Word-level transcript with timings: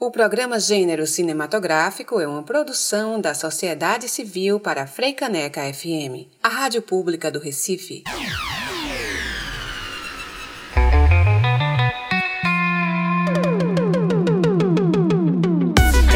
O 0.00 0.12
programa 0.12 0.60
Gênero 0.60 1.08
Cinematográfico 1.08 2.20
é 2.20 2.28
uma 2.28 2.44
produção 2.44 3.20
da 3.20 3.34
Sociedade 3.34 4.08
Civil 4.08 4.60
para 4.60 4.84
a 4.84 4.86
Freicaneca 4.86 5.60
FM, 5.74 6.30
a 6.40 6.48
rádio 6.48 6.80
pública 6.82 7.32
do 7.32 7.40
Recife. 7.40 8.04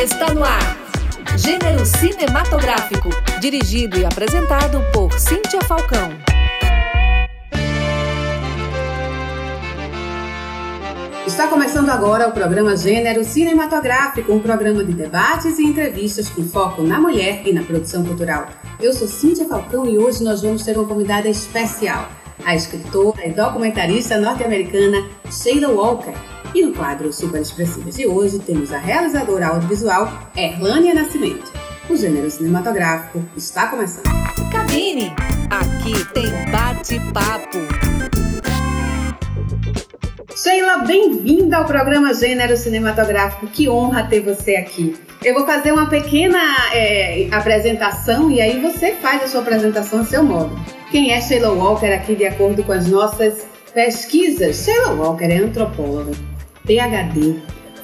Está 0.00 0.32
no 0.32 0.44
ar. 0.44 0.78
Gênero 1.36 1.84
Cinematográfico, 1.84 3.08
dirigido 3.40 3.98
e 3.98 4.04
apresentado 4.04 4.80
por 4.92 5.12
Cíntia 5.18 5.60
Falcão. 5.62 6.31
Está 11.32 11.48
começando 11.48 11.88
agora 11.88 12.28
o 12.28 12.32
programa 12.32 12.76
Gênero 12.76 13.24
Cinematográfico, 13.24 14.34
um 14.34 14.38
programa 14.38 14.84
de 14.84 14.92
debates 14.92 15.58
e 15.58 15.64
entrevistas 15.64 16.28
com 16.28 16.44
foco 16.44 16.82
na 16.82 17.00
mulher 17.00 17.40
e 17.46 17.54
na 17.54 17.62
produção 17.62 18.04
cultural. 18.04 18.48
Eu 18.78 18.92
sou 18.92 19.08
Cíntia 19.08 19.48
Falcão 19.48 19.86
e 19.86 19.96
hoje 19.96 20.22
nós 20.22 20.42
vamos 20.42 20.62
ter 20.62 20.76
uma 20.76 20.86
convidada 20.86 21.30
especial, 21.30 22.06
a 22.44 22.54
escritora 22.54 23.26
e 23.26 23.30
documentarista 23.30 24.20
norte-americana 24.20 25.08
Sheila 25.30 25.68
Walker. 25.68 26.12
E 26.54 26.66
no 26.66 26.74
quadro 26.74 27.10
Super 27.10 27.40
Expressivas 27.40 27.96
de 27.96 28.06
hoje 28.06 28.38
temos 28.38 28.70
a 28.70 28.78
realizadora 28.78 29.46
audiovisual 29.48 30.12
Erlânia 30.36 30.92
Nascimento. 30.92 31.50
O 31.88 31.96
gênero 31.96 32.30
cinematográfico 32.30 33.24
está 33.34 33.68
começando. 33.68 34.04
Cabine! 34.52 35.14
Aqui 35.50 36.04
tem 36.12 36.30
bate-papo. 36.52 37.58
Sheila, 40.42 40.78
bem-vinda 40.78 41.58
ao 41.58 41.64
programa 41.66 42.12
Gênero 42.12 42.56
Cinematográfico. 42.56 43.46
Que 43.46 43.68
honra 43.68 44.02
ter 44.02 44.18
você 44.18 44.56
aqui. 44.56 44.96
Eu 45.22 45.34
vou 45.34 45.46
fazer 45.46 45.70
uma 45.70 45.88
pequena 45.88 46.36
é, 46.74 47.28
apresentação 47.30 48.28
e 48.28 48.40
aí 48.40 48.60
você 48.60 48.90
faz 48.90 49.22
a 49.22 49.28
sua 49.28 49.42
apresentação 49.42 50.00
a 50.00 50.04
seu 50.04 50.24
modo. 50.24 50.58
Quem 50.90 51.12
é 51.12 51.20
Sheila 51.20 51.52
Walker 51.52 51.86
aqui 51.86 52.16
de 52.16 52.26
acordo 52.26 52.64
com 52.64 52.72
as 52.72 52.88
nossas 52.88 53.46
pesquisas? 53.72 54.56
Sheila 54.56 54.94
Walker 54.94 55.26
é 55.26 55.36
antropóloga, 55.36 56.10
PhD, 56.66 57.36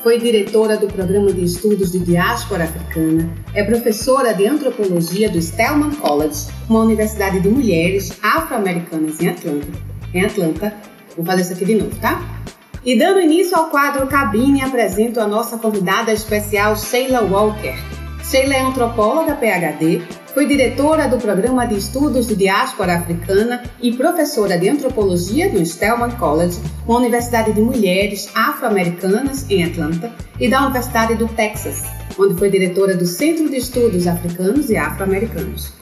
foi 0.02 0.18
diretora 0.18 0.76
do 0.76 0.88
Programa 0.88 1.32
de 1.32 1.44
Estudos 1.44 1.92
de 1.92 2.00
Diáspora 2.00 2.64
Africana, 2.64 3.30
é 3.54 3.62
professora 3.62 4.34
de 4.34 4.48
antropologia 4.48 5.30
do 5.30 5.40
Spelman 5.40 5.92
College, 5.92 6.48
uma 6.68 6.80
universidade 6.80 7.38
de 7.38 7.48
mulheres 7.48 8.18
afro-americanas 8.20 9.20
em 9.20 9.28
Atlanta. 9.28 9.68
Em 10.12 10.24
Atlanta. 10.24 10.74
Vou 11.16 11.26
fazer 11.26 11.42
isso 11.42 11.52
aqui 11.52 11.64
de 11.64 11.74
novo, 11.74 11.96
tá? 12.00 12.37
E 12.84 12.96
dando 12.96 13.20
início 13.20 13.56
ao 13.56 13.70
quadro 13.70 14.06
Cabine, 14.06 14.62
apresento 14.62 15.20
a 15.20 15.26
nossa 15.26 15.58
convidada 15.58 16.12
especial 16.12 16.76
Sheila 16.76 17.22
Walker. 17.22 17.76
Sheila 18.22 18.54
é 18.54 18.60
antropóloga 18.60 19.34
PhD, 19.34 20.02
foi 20.34 20.46
diretora 20.46 21.08
do 21.08 21.18
Programa 21.18 21.66
de 21.66 21.76
Estudos 21.76 22.28
de 22.28 22.36
Diáspora 22.36 22.96
Africana 22.96 23.64
e 23.82 23.92
professora 23.92 24.56
de 24.56 24.68
antropologia 24.68 25.50
do 25.50 25.64
Spelman 25.64 26.12
College, 26.12 26.60
uma 26.86 26.98
universidade 26.98 27.52
de 27.52 27.60
mulheres 27.60 28.30
afro-americanas 28.34 29.50
em 29.50 29.64
Atlanta, 29.64 30.12
e 30.38 30.48
da 30.48 30.62
Universidade 30.62 31.16
do 31.16 31.26
Texas, 31.26 31.82
onde 32.16 32.38
foi 32.38 32.50
diretora 32.50 32.96
do 32.96 33.06
Centro 33.06 33.48
de 33.48 33.56
Estudos 33.56 34.06
Africanos 34.06 34.70
e 34.70 34.76
Afro-Americanos. 34.76 35.72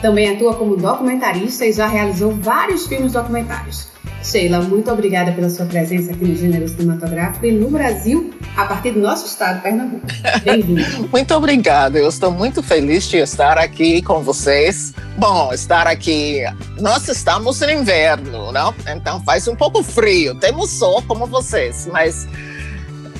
Também 0.00 0.30
atua 0.30 0.54
como 0.54 0.76
documentarista 0.76 1.66
e 1.66 1.72
já 1.72 1.86
realizou 1.86 2.30
vários 2.30 2.86
filmes 2.86 3.12
documentários. 3.12 3.88
Sheila, 4.26 4.60
muito 4.60 4.90
obrigada 4.90 5.30
pela 5.30 5.48
sua 5.48 5.66
presença 5.66 6.10
aqui 6.10 6.24
no 6.24 6.34
Gênero 6.34 6.66
Cinematográfico 6.68 7.46
e 7.46 7.52
no 7.52 7.70
Brasil, 7.70 8.34
a 8.56 8.64
partir 8.64 8.90
do 8.90 9.00
nosso 9.00 9.24
estado, 9.24 9.62
Pernambuco. 9.62 10.04
Bem-vinda. 10.42 10.82
muito 11.12 11.32
obrigada, 11.32 11.96
eu 11.96 12.08
estou 12.08 12.32
muito 12.32 12.60
feliz 12.60 13.04
de 13.04 13.18
estar 13.18 13.56
aqui 13.56 14.02
com 14.02 14.22
vocês. 14.22 14.92
Bom, 15.16 15.52
estar 15.52 15.86
aqui, 15.86 16.40
nós 16.80 17.06
estamos 17.06 17.60
no 17.60 17.70
inverno, 17.70 18.50
não? 18.50 18.74
Então 18.88 19.22
faz 19.22 19.46
um 19.46 19.54
pouco 19.54 19.80
frio, 19.84 20.34
temos 20.34 20.70
sol 20.70 21.00
como 21.06 21.26
vocês, 21.26 21.88
mas 21.92 22.26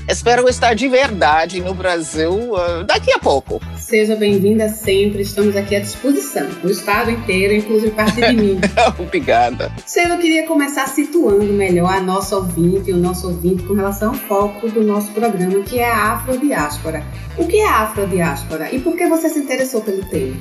espero 0.08 0.48
estar 0.48 0.74
de 0.74 0.88
verdade 0.88 1.60
no 1.60 1.74
Brasil 1.74 2.32
uh, 2.32 2.84
daqui 2.84 3.12
a 3.12 3.18
pouco. 3.18 3.60
Seja 3.78 4.16
bem-vinda 4.16 4.68
sempre, 4.68 5.22
estamos 5.22 5.56
aqui 5.56 5.76
à 5.76 5.80
disposição, 5.80 6.48
o 6.62 6.68
estado 6.68 7.10
inteiro, 7.10 7.54
inclusive 7.54 7.92
parte 7.92 8.20
de 8.20 8.32
mim. 8.32 8.60
Obrigada. 8.98 9.72
Sheila, 9.86 10.14
eu 10.14 10.18
queria 10.18 10.46
começar 10.46 10.86
situando 10.88 11.52
melhor 11.52 11.92
a 11.92 12.00
nossa 12.00 12.36
ouvinte 12.36 12.90
e 12.90 12.92
o 12.92 12.96
nosso 12.96 13.28
ouvinte 13.28 13.62
com 13.64 13.74
relação 13.74 14.10
ao 14.10 14.14
foco 14.14 14.68
do 14.68 14.82
nosso 14.82 15.12
programa, 15.12 15.62
que 15.62 15.78
é 15.78 15.90
a 15.90 16.12
afrodiáspora. 16.14 17.04
O 17.36 17.46
que 17.46 17.58
é 17.58 17.66
a 17.66 17.80
afrodiáspora 17.80 18.72
e 18.72 18.80
por 18.80 18.96
que 18.96 19.06
você 19.06 19.28
se 19.28 19.38
interessou 19.38 19.80
pelo 19.80 20.04
tema? 20.08 20.36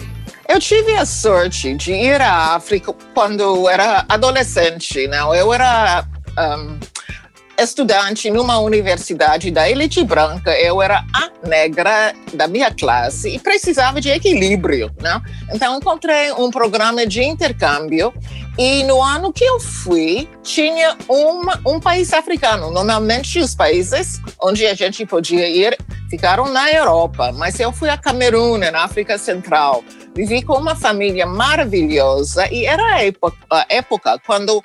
Eu 0.48 0.60
tive 0.60 0.96
a 0.96 1.06
sorte 1.06 1.74
de 1.76 1.92
ir 1.92 2.22
à 2.22 2.56
África 2.56 2.94
quando 3.14 3.42
eu 3.42 3.70
era 3.70 4.06
adolescente, 4.08 5.08
não? 5.08 5.34
Eu 5.34 5.52
era 5.52 6.06
um, 6.38 6.78
estudante 7.58 8.30
numa 8.30 8.60
universidade 8.60 9.52
da 9.52 9.70
elite 9.70 10.04
branca, 10.04 10.52
eu 10.60 10.82
era 10.82 11.06
a 11.14 11.48
negra 11.48 12.14
da 12.34 12.48
minha 12.48 12.72
classe 12.72 13.30
e 13.30 13.40
precisava 13.40 14.02
de 14.02 14.10
equilíbrio, 14.10 14.92
né? 15.02 15.22
Então 15.54 15.78
encontrei 15.78 16.32
um 16.34 16.52
programa 16.52 17.06
de 17.06 17.24
intercâmbio 17.24 18.14
e 18.58 18.84
no 18.84 19.02
ano 19.02 19.32
que 19.32 19.44
eu 19.44 19.60
fui 19.60 20.28
tinha 20.44 20.98
uma, 21.08 21.60
um 21.66 21.80
país 21.80 22.14
africano. 22.14 22.72
Normalmente 22.72 23.40
os 23.40 23.56
países 23.56 24.20
onde 24.42 24.66
a 24.66 24.74
gente 24.74 25.06
podia 25.06 25.48
ir 25.48 25.78
ficaram 26.10 26.52
na 26.52 26.72
Europa, 26.72 27.32
mas 27.34 27.60
eu 27.60 27.72
fui 27.72 27.90
a 27.90 27.98
Camerun, 27.98 28.58
na 28.58 28.84
África 28.84 29.18
Central. 29.18 29.84
Vivi 30.16 30.42
com 30.42 30.54
uma 30.54 30.76
família 30.76 31.26
maravilhosa 31.26 32.48
e 32.52 32.66
era 32.66 32.96
a 32.96 33.04
época, 33.04 33.38
a 33.50 33.66
época 33.70 34.20
quando 34.26 34.64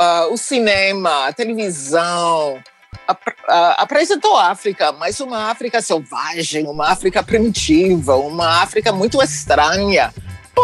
uh, 0.00 0.32
o 0.32 0.36
cinema, 0.36 1.28
a 1.28 1.32
televisão, 1.32 2.62
apresentou 3.78 4.36
a 4.36 4.50
África, 4.50 4.92
mas 4.92 5.20
uma 5.20 5.50
África 5.50 5.80
selvagem, 5.80 6.66
uma 6.66 6.88
África 6.90 7.22
primitiva, 7.22 8.16
uma 8.16 8.62
África 8.62 8.92
muito 8.92 9.22
estranha. 9.22 10.12
Pô, 10.54 10.62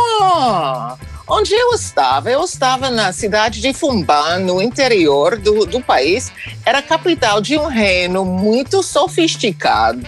onde 1.28 1.54
eu 1.54 1.72
estava? 1.72 2.30
Eu 2.30 2.44
estava 2.44 2.90
na 2.90 3.12
cidade 3.12 3.60
de 3.60 3.72
Fumban, 3.72 4.40
no 4.40 4.60
interior 4.60 5.36
do, 5.38 5.64
do 5.66 5.80
país. 5.80 6.30
Era 6.64 6.82
capital 6.82 7.40
de 7.40 7.58
um 7.58 7.66
reino 7.66 8.24
muito 8.24 8.82
sofisticado, 8.82 10.02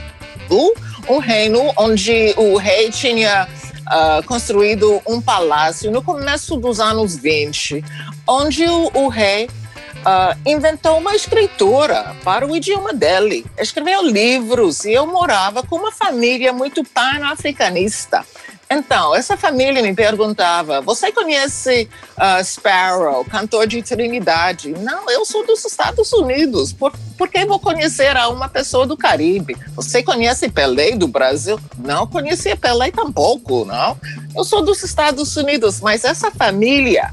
um 1.09 1.19
reino 1.19 1.73
onde 1.77 2.35
o 2.37 2.57
rei 2.57 2.91
tinha 2.91 3.49
uh, 3.91 4.25
construído 4.27 5.03
um 5.07 5.21
palácio 5.21 5.91
no 5.91 6.03
começo 6.03 6.57
dos 6.57 6.81
anos 6.81 7.17
20, 7.17 7.85
onde 8.27 8.65
o, 8.65 8.91
o 8.95 9.09
rei 9.09 9.47
uh, 9.47 10.39
inventou 10.47 10.99
uma 10.99 11.15
escritura 11.15 12.17
para 12.25 12.47
o 12.47 12.57
idioma 12.57 12.93
dele. 12.93 13.45
Escreveu 13.59 14.03
livros 14.07 14.85
e 14.85 14.93
eu 14.93 15.07
morava 15.07 15.63
com 15.63 15.77
uma 15.77 15.93
família 15.93 16.53
muito 16.53 16.85
pan-africanista. 16.85 18.25
Então, 18.73 19.17
essa 19.17 19.37
família 19.37 19.83
me 19.83 19.93
perguntava: 19.93 20.81
Você 20.81 21.11
conhece 21.11 21.89
uh, 22.17 22.45
Sparrow, 22.45 23.25
cantor 23.25 23.67
de 23.67 23.83
Trinidade? 23.83 24.73
Não, 24.79 25.11
eu 25.11 25.25
sou 25.25 25.45
dos 25.45 25.65
Estados 25.65 26.13
Unidos. 26.13 26.73
Por, 26.73 26.93
por 27.19 27.29
que 27.29 27.45
vou 27.45 27.59
conhecer 27.59 28.17
a 28.17 28.29
uma 28.29 28.49
pessoa 28.49 28.87
do 28.87 28.97
Caribe? 28.97 29.57
Você 29.75 30.05
conhece 30.05 30.49
Pelé 30.49 30.93
do 30.93 31.09
Brasil? 31.09 31.59
Não 31.79 32.07
conhecia 32.07 32.57
Pelé 32.57 32.93
tampouco, 32.93 33.65
não. 33.65 33.99
Eu 34.37 34.45
sou 34.45 34.63
dos 34.63 34.85
Estados 34.85 35.37
Unidos, 35.37 35.81
mas 35.81 36.05
essa 36.05 36.31
família 36.31 37.13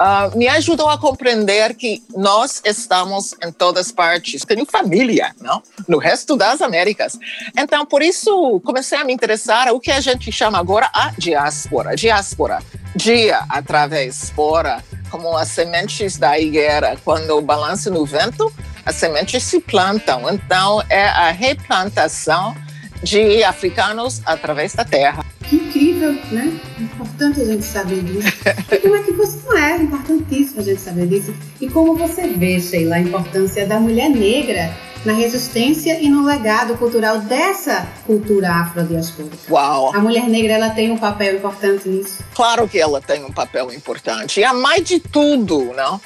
uh, 0.00 0.36
me 0.36 0.48
ajudou 0.48 0.88
a 0.88 0.96
compreender 0.96 1.74
que 1.74 2.02
nós 2.16 2.62
estamos 2.64 3.34
em 3.44 3.52
todas 3.52 3.92
partes. 3.92 4.42
Tenho 4.44 4.64
família, 4.64 5.34
não? 5.40 5.62
No 5.86 5.98
resto 5.98 6.36
das 6.36 6.62
Américas. 6.62 7.18
Então, 7.56 7.84
por 7.84 8.02
isso, 8.02 8.60
comecei 8.64 8.98
a 8.98 9.04
me 9.04 9.12
interessar 9.12 9.72
o 9.72 9.78
que 9.78 9.90
a 9.90 10.00
gente 10.00 10.32
chama 10.32 10.58
agora 10.58 10.90
a 10.92 11.12
diáspora. 11.18 11.94
Diáspora, 11.94 12.62
dia 12.96 13.44
através 13.48 14.30
fora, 14.30 14.82
como 15.10 15.36
as 15.36 15.48
sementes 15.48 16.16
da 16.16 16.38
higuera, 16.38 16.96
quando 17.04 17.40
balança 17.42 17.90
no 17.90 18.06
vento, 18.06 18.52
as 18.86 18.96
sementes 18.96 19.42
se 19.42 19.60
plantam. 19.60 20.30
Então, 20.30 20.82
é 20.88 21.04
a 21.04 21.30
replantação 21.30 22.56
de 23.02 23.42
africanos 23.44 24.22
através 24.24 24.74
da 24.74 24.84
terra. 24.84 25.24
Que 25.48 25.56
incrível, 25.56 26.12
né? 26.30 26.69
Importante 27.00 27.40
a 27.40 27.44
gente 27.46 27.64
saber 27.64 28.02
disso. 28.02 28.28
E 28.70 28.76
como 28.76 28.94
é 28.94 29.02
que 29.02 29.12
você 29.12 29.38
não 29.46 29.56
é? 29.56 29.76
Importantíssimo 29.78 30.60
a 30.60 30.64
gente 30.64 30.82
saber 30.82 31.06
disso. 31.06 31.34
E 31.58 31.66
como 31.66 31.96
você 31.96 32.28
vê, 32.28 32.60
Sheila, 32.60 32.96
a 32.96 33.00
importância 33.00 33.66
da 33.66 33.80
mulher 33.80 34.10
negra 34.10 34.70
na 35.02 35.14
resistência 35.14 35.98
e 35.98 36.10
no 36.10 36.26
legado 36.26 36.76
cultural 36.76 37.20
dessa 37.20 37.88
cultura 38.06 38.50
afrodiaspórica. 38.50 39.38
Uau! 39.48 39.96
A 39.96 39.98
mulher 39.98 40.28
negra 40.28 40.52
ela 40.52 40.70
tem 40.70 40.90
um 40.90 40.98
papel 40.98 41.36
importante 41.36 41.88
nisso. 41.88 42.22
Claro 42.34 42.68
que 42.68 42.78
ela 42.78 43.00
tem 43.00 43.24
um 43.24 43.32
papel 43.32 43.72
importante. 43.72 44.40
E 44.40 44.44
a 44.44 44.52
mais 44.52 44.84
de 44.84 45.00
tudo, 45.00 45.72
não? 45.74 45.98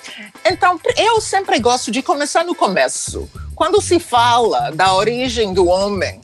Então, 0.44 0.78
eu 0.96 1.20
sempre 1.20 1.58
gosto 1.58 1.90
de 1.90 2.02
começar 2.02 2.44
no 2.44 2.54
começo. 2.54 3.28
quando 3.56 3.80
se 3.80 3.98
fala 3.98 4.70
da 4.70 4.94
origem 4.94 5.52
do 5.52 5.66
homem, 5.66 6.20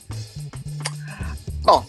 bom, 1.63 1.85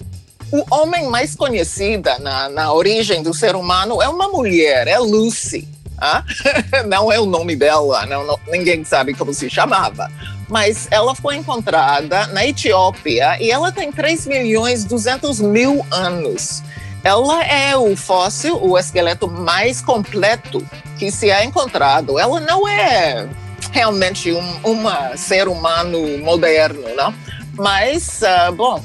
o 0.51 0.65
homem 0.69 1.07
mais 1.09 1.35
conhecida 1.35 2.19
na, 2.19 2.49
na 2.49 2.73
origem 2.73 3.23
do 3.23 3.33
ser 3.33 3.55
humano 3.55 4.01
é 4.01 4.09
uma 4.09 4.27
mulher, 4.27 4.87
é 4.87 4.99
Lucy. 4.99 5.67
Ah? 5.97 6.23
Não 6.87 7.11
é 7.11 7.19
o 7.19 7.27
nome 7.27 7.55
dela, 7.55 8.07
não, 8.07 8.25
não, 8.25 8.39
ninguém 8.47 8.83
sabe 8.83 9.13
como 9.13 9.31
se 9.35 9.47
chamava. 9.51 10.09
Mas 10.49 10.87
ela 10.89 11.13
foi 11.13 11.35
encontrada 11.35 12.25
na 12.27 12.43
Etiópia 12.43 13.37
e 13.39 13.51
ela 13.51 13.71
tem 13.71 13.91
3 13.91 14.25
milhões 14.25 14.83
200 14.83 15.39
mil 15.39 15.85
anos. 15.91 16.63
Ela 17.03 17.43
é 17.43 17.77
o 17.77 17.95
fóssil, 17.95 18.59
o 18.63 18.77
esqueleto 18.79 19.27
mais 19.27 19.79
completo 19.79 20.67
que 20.97 21.11
se 21.11 21.29
é 21.29 21.45
encontrado. 21.45 22.17
Ela 22.17 22.39
não 22.39 22.67
é 22.67 23.29
realmente 23.71 24.31
um 24.31 24.59
uma 24.63 25.15
ser 25.15 25.47
humano 25.47 26.17
moderno, 26.17 26.95
não? 26.95 27.13
Mas, 27.53 28.21
uh, 28.21 28.51
bom, 28.51 28.83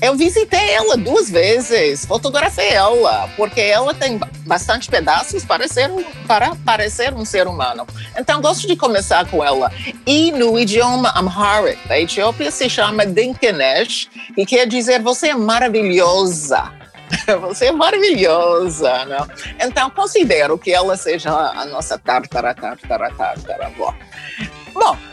eu 0.00 0.16
visitei 0.16 0.70
ela 0.70 0.96
duas 0.96 1.30
vezes, 1.30 2.04
fotografei 2.04 2.70
ela, 2.70 3.28
porque 3.36 3.60
ela 3.60 3.92
tem 3.92 4.18
bastante 4.46 4.88
pedaços 4.88 5.44
para, 5.44 5.68
ser, 5.68 5.90
para 6.26 6.54
parecer 6.64 7.12
um 7.14 7.24
ser 7.24 7.46
humano. 7.46 7.86
Então, 8.16 8.40
gosto 8.40 8.66
de 8.66 8.76
começar 8.76 9.28
com 9.30 9.44
ela. 9.44 9.70
E 10.06 10.32
no 10.32 10.58
idioma 10.58 11.10
Amharic 11.14 11.86
da 11.86 11.98
Etiópia 12.00 12.50
se 12.50 12.68
chama 12.68 13.04
Dinkenesh, 13.04 14.08
que 14.34 14.46
quer 14.46 14.66
dizer 14.66 15.00
você 15.00 15.28
é 15.28 15.34
maravilhosa. 15.34 16.80
Você 17.40 17.66
é 17.66 17.72
maravilhosa, 17.72 19.04
não? 19.04 19.26
Então, 19.60 19.90
considero 19.90 20.56
que 20.56 20.72
ela 20.72 20.96
seja 20.96 21.30
a 21.30 21.64
nossa 21.66 21.98
tartara, 21.98 22.54
tartara, 22.54 23.10
tartara. 23.10 23.72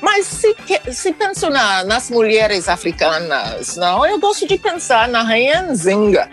Mas 0.01 0.25
se, 0.25 0.55
se 0.91 1.13
penso 1.13 1.49
na, 1.49 1.83
nas 1.83 2.09
mulheres 2.09 2.69
africanas, 2.69 3.75
não, 3.75 4.05
eu 4.05 4.19
gosto 4.19 4.47
de 4.47 4.57
pensar 4.57 5.07
na 5.07 5.23
Rainha 5.23 5.63
Nzinga, 5.63 6.29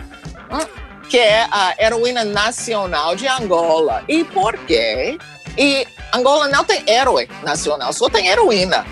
hum, 0.51 0.85
que 1.09 1.19
é 1.19 1.47
a 1.51 1.75
heroína 1.79 2.25
nacional 2.25 3.17
de 3.17 3.27
Angola. 3.27 4.05
E 4.09 4.25
por 4.25 4.57
quê? 4.67 5.19
E 5.57 5.87
Angola 6.13 6.49
não 6.49 6.65
tem 6.65 6.83
herói 6.89 7.29
nacional, 7.43 7.93
só 7.93 8.09
tem 8.09 8.29
heroína. 8.29 8.85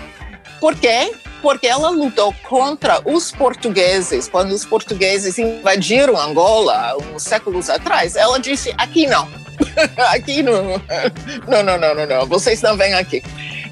Por 0.59 0.75
quê? 0.75 1.13
Porque 1.41 1.67
ela 1.67 1.89
lutou 1.89 2.33
contra 2.47 3.01
os 3.03 3.31
portugueses. 3.31 4.29
Quando 4.29 4.53
os 4.53 4.63
portugueses 4.63 5.37
invadiram 5.37 6.17
Angola, 6.17 6.95
uns 7.13 7.23
séculos 7.23 7.69
atrás, 7.69 8.15
ela 8.15 8.39
disse: 8.39 8.73
aqui 8.77 9.05
não. 9.05 9.27
aqui 10.11 10.41
não. 10.41 10.81
Não, 11.47 11.61
não, 11.61 11.77
não, 11.77 11.93
não, 11.93 12.05
não. 12.05 12.25
Vocês 12.25 12.61
não 12.61 12.75
vêm 12.77 12.93
aqui. 12.93 13.21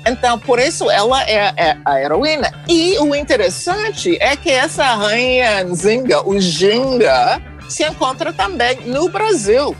Então, 0.05 0.39
por 0.39 0.59
isso 0.59 0.89
ela 0.89 1.23
é, 1.23 1.53
é, 1.55 1.77
a 1.85 2.01
heroína. 2.01 2.51
E 2.67 2.97
o 2.99 3.15
interessante 3.15 4.17
é 4.19 4.35
que 4.35 4.49
essa 4.49 4.83
rainha 4.95 5.63
Nzinga, 5.63 6.27
o 6.27 6.39
Ginga, 6.39 7.41
se 7.69 7.83
encontra 7.85 8.33
também 8.33 8.79
no 8.85 9.09
Brasil. 9.09 9.75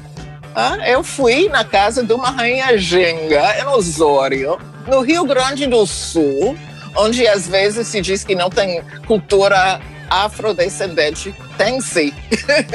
Ah, 0.55 0.77
eu 0.85 1.03
fui 1.03 1.49
na 1.49 1.63
casa 1.63 2.03
de 2.03 2.13
uma 2.13 2.29
rainha 2.29 2.77
Ginga, 2.77 3.59
em 3.59 3.65
Osório, 3.67 4.59
no 4.87 5.01
Rio 5.01 5.25
Grande 5.25 5.65
do 5.65 5.85
Sul, 5.85 6.57
onde 6.95 7.27
às 7.27 7.47
vezes 7.47 7.87
se 7.87 8.01
diz 8.01 8.23
que 8.23 8.35
não 8.35 8.49
tem 8.49 8.83
cultura 9.07 9.79
afrodescendente. 10.09 11.33
Tem 11.57 11.79
sim. 11.79 12.13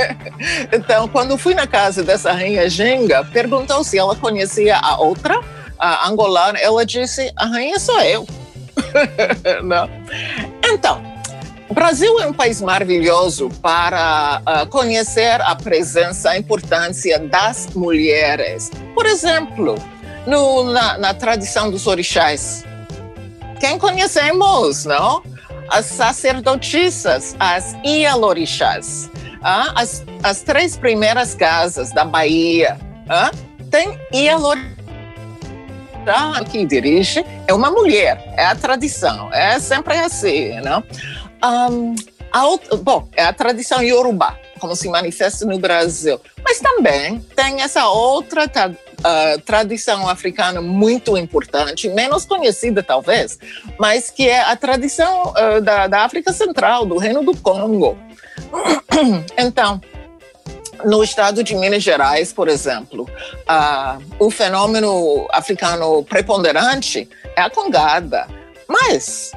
então, 0.72 1.06
quando 1.06 1.36
fui 1.36 1.54
na 1.54 1.66
casa 1.66 2.02
dessa 2.02 2.32
rainha 2.32 2.68
Ginga, 2.68 3.24
perguntou 3.24 3.84
se 3.84 3.98
ela 3.98 4.16
conhecia 4.16 4.76
a 4.78 4.98
outra 4.98 5.38
a 5.78 6.08
angolana, 6.08 6.58
ela 6.58 6.84
disse: 6.84 7.32
a 7.36 7.46
rainha 7.46 7.78
sou 7.78 8.00
eu. 8.00 8.26
Não. 9.62 9.88
Então, 10.64 11.02
o 11.68 11.74
Brasil 11.74 12.20
é 12.20 12.26
um 12.26 12.32
país 12.32 12.60
maravilhoso 12.60 13.50
para 13.60 14.40
uh, 14.42 14.66
conhecer 14.68 15.40
a 15.40 15.54
presença, 15.54 16.30
a 16.30 16.38
importância 16.38 17.18
das 17.18 17.68
mulheres. 17.74 18.70
Por 18.94 19.04
exemplo, 19.06 19.74
no, 20.26 20.64
na, 20.72 20.98
na 20.98 21.14
tradição 21.14 21.70
dos 21.70 21.86
orixás, 21.86 22.64
quem 23.60 23.78
conhecemos, 23.78 24.84
não? 24.84 25.22
As 25.68 25.86
sacerdotisas, 25.86 27.34
as 27.40 27.74
ialorixás, 27.84 29.10
ah, 29.42 29.72
as, 29.74 30.04
as 30.22 30.42
três 30.42 30.76
primeiras 30.76 31.34
casas 31.34 31.90
da 31.90 32.04
Bahia, 32.04 32.78
ah, 33.08 33.30
tem 33.70 33.98
ialorixás 34.12 34.75
que 36.50 36.64
dirige 36.64 37.24
é 37.46 37.54
uma 37.54 37.70
mulher, 37.70 38.22
é 38.36 38.46
a 38.46 38.54
tradição, 38.54 39.32
é 39.32 39.58
sempre 39.58 39.96
assim, 39.98 40.60
não? 40.60 40.82
Um, 41.44 41.94
a 42.32 42.46
outra, 42.46 42.76
bom, 42.76 43.08
é 43.14 43.24
a 43.24 43.32
tradição 43.32 43.82
iorubá, 43.82 44.38
como 44.58 44.76
se 44.76 44.88
manifesta 44.88 45.44
no 45.46 45.58
Brasil, 45.58 46.20
mas 46.44 46.58
também 46.58 47.20
tem 47.34 47.62
essa 47.62 47.88
outra 47.88 48.46
tra 48.46 48.68
uh, 48.68 49.40
tradição 49.44 50.08
africana 50.08 50.60
muito 50.60 51.16
importante, 51.16 51.88
menos 51.88 52.24
conhecida 52.24 52.82
talvez, 52.82 53.38
mas 53.78 54.10
que 54.10 54.28
é 54.28 54.40
a 54.40 54.56
tradição 54.56 55.32
uh, 55.32 55.60
da, 55.60 55.86
da 55.86 56.04
África 56.04 56.32
Central, 56.32 56.84
do 56.84 56.98
Reino 56.98 57.22
do 57.22 57.36
Congo. 57.36 57.98
então, 59.38 59.80
no 60.86 61.02
estado 61.02 61.42
de 61.42 61.52
Minas 61.56 61.82
Gerais, 61.82 62.32
por 62.32 62.48
exemplo, 62.48 63.02
uh, 63.02 64.00
o 64.20 64.30
fenômeno 64.30 65.26
africano 65.32 66.04
preponderante 66.04 67.08
é 67.34 67.40
a 67.40 67.50
congada. 67.50 68.28
Mas, 68.68 69.32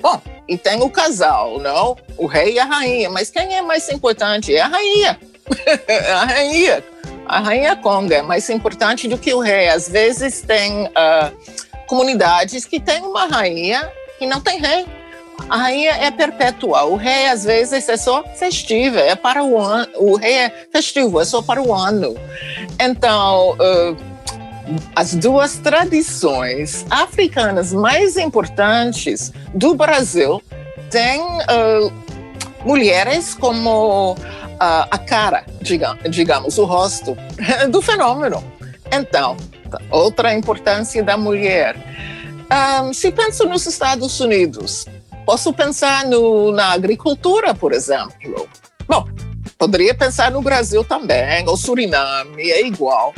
bom, 0.00 0.20
e 0.48 0.58
tem 0.58 0.82
o 0.82 0.90
casal, 0.90 1.60
não? 1.60 1.96
O 2.18 2.26
rei 2.26 2.54
e 2.54 2.58
a 2.58 2.64
rainha. 2.64 3.08
Mas 3.08 3.30
quem 3.30 3.54
é 3.54 3.62
mais 3.62 3.88
importante? 3.88 4.52
É 4.52 4.62
a 4.62 4.66
rainha. 4.66 5.20
a 6.12 6.24
rainha. 6.24 6.84
A 7.26 7.38
rainha 7.38 7.76
conga 7.76 8.16
é 8.16 8.22
mais 8.22 8.50
importante 8.50 9.06
do 9.06 9.16
que 9.16 9.32
o 9.32 9.38
rei. 9.38 9.68
Às 9.68 9.88
vezes 9.88 10.40
tem 10.40 10.86
uh, 10.86 11.86
comunidades 11.86 12.64
que 12.64 12.80
têm 12.80 13.00
uma 13.02 13.26
rainha 13.26 13.88
e 14.20 14.26
não 14.26 14.40
tem 14.40 14.58
rei 14.58 14.84
a 15.48 15.56
rainha 15.56 15.92
é 15.92 16.10
perpétua. 16.10 16.84
O 16.84 16.96
rei, 16.96 17.28
às 17.28 17.44
vezes, 17.44 17.88
é 17.88 17.96
só 17.96 18.24
festivo, 18.34 18.98
é 18.98 19.14
para 19.14 19.42
o 19.42 19.58
ano. 19.58 19.88
O 19.96 20.16
rei 20.16 20.34
é 20.34 20.66
festivo, 20.72 21.20
é 21.20 21.24
só 21.24 21.42
para 21.42 21.62
o 21.62 21.72
ano. 21.72 22.16
Então, 22.80 23.52
uh, 23.52 23.96
as 24.96 25.14
duas 25.14 25.56
tradições 25.58 26.86
africanas 26.90 27.72
mais 27.72 28.16
importantes 28.16 29.32
do 29.52 29.74
Brasil 29.74 30.42
têm 30.90 31.20
uh, 31.20 31.92
mulheres 32.64 33.34
como 33.34 34.12
uh, 34.12 34.16
a 34.58 34.98
cara, 34.98 35.44
digamos, 36.08 36.58
o 36.58 36.64
rosto 36.64 37.16
do 37.70 37.82
fenômeno. 37.82 38.42
Então, 38.90 39.36
outra 39.90 40.34
importância 40.34 41.02
da 41.02 41.16
mulher. 41.16 41.76
Um, 42.82 42.92
se 42.92 43.10
penso 43.10 43.46
nos 43.46 43.66
Estados 43.66 44.20
Unidos, 44.20 44.86
Posso 45.24 45.52
pensar 45.52 46.04
no, 46.04 46.52
na 46.52 46.72
agricultura, 46.72 47.54
por 47.54 47.72
exemplo. 47.72 48.48
Bom, 48.86 49.08
poderia 49.58 49.94
pensar 49.94 50.30
no 50.30 50.42
Brasil 50.42 50.84
também, 50.84 51.48
ou 51.48 51.56
Suriname, 51.56 52.50
é 52.50 52.66
igual. 52.66 53.14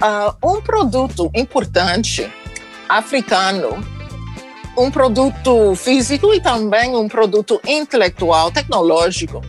Uh, 0.00 0.56
um 0.56 0.60
produto 0.60 1.30
importante 1.34 2.30
africano, 2.88 3.84
um 4.76 4.90
produto 4.90 5.74
físico 5.74 6.32
e 6.32 6.40
também 6.40 6.94
um 6.96 7.08
produto 7.08 7.60
intelectual, 7.66 8.50
tecnológico, 8.50 9.42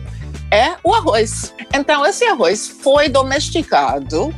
é 0.50 0.76
o 0.82 0.94
arroz. 0.94 1.54
Então, 1.72 2.04
esse 2.06 2.24
arroz 2.24 2.68
foi 2.68 3.08
domesticado 3.08 4.34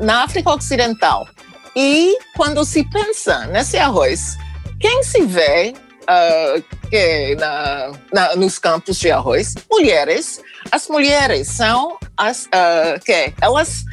na 0.00 0.24
África 0.24 0.50
Ocidental. 0.50 1.26
E 1.74 2.18
quando 2.36 2.64
se 2.64 2.84
pensa 2.84 3.46
nesse 3.46 3.76
arroz, 3.78 4.36
quem 4.80 5.02
se 5.02 5.22
vê 5.22 5.74
uh, 6.08 6.62
que 6.88 7.36
na, 7.36 7.92
na, 8.12 8.36
nos 8.36 8.58
campos 8.58 8.98
de 8.98 9.10
arroz, 9.10 9.54
mulheres. 9.70 10.40
As 10.72 10.88
mulheres 10.88 11.48
são 11.48 11.98
as 12.16 12.46
uh, 12.46 12.98
que 13.04 13.32
elas 13.40 13.84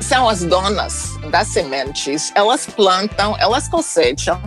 são 0.00 0.28
as 0.28 0.44
donas 0.44 1.16
das 1.30 1.48
sementes, 1.48 2.30
elas 2.34 2.66
plantam, 2.66 3.34
elas 3.38 3.66
cosecham, 3.66 4.40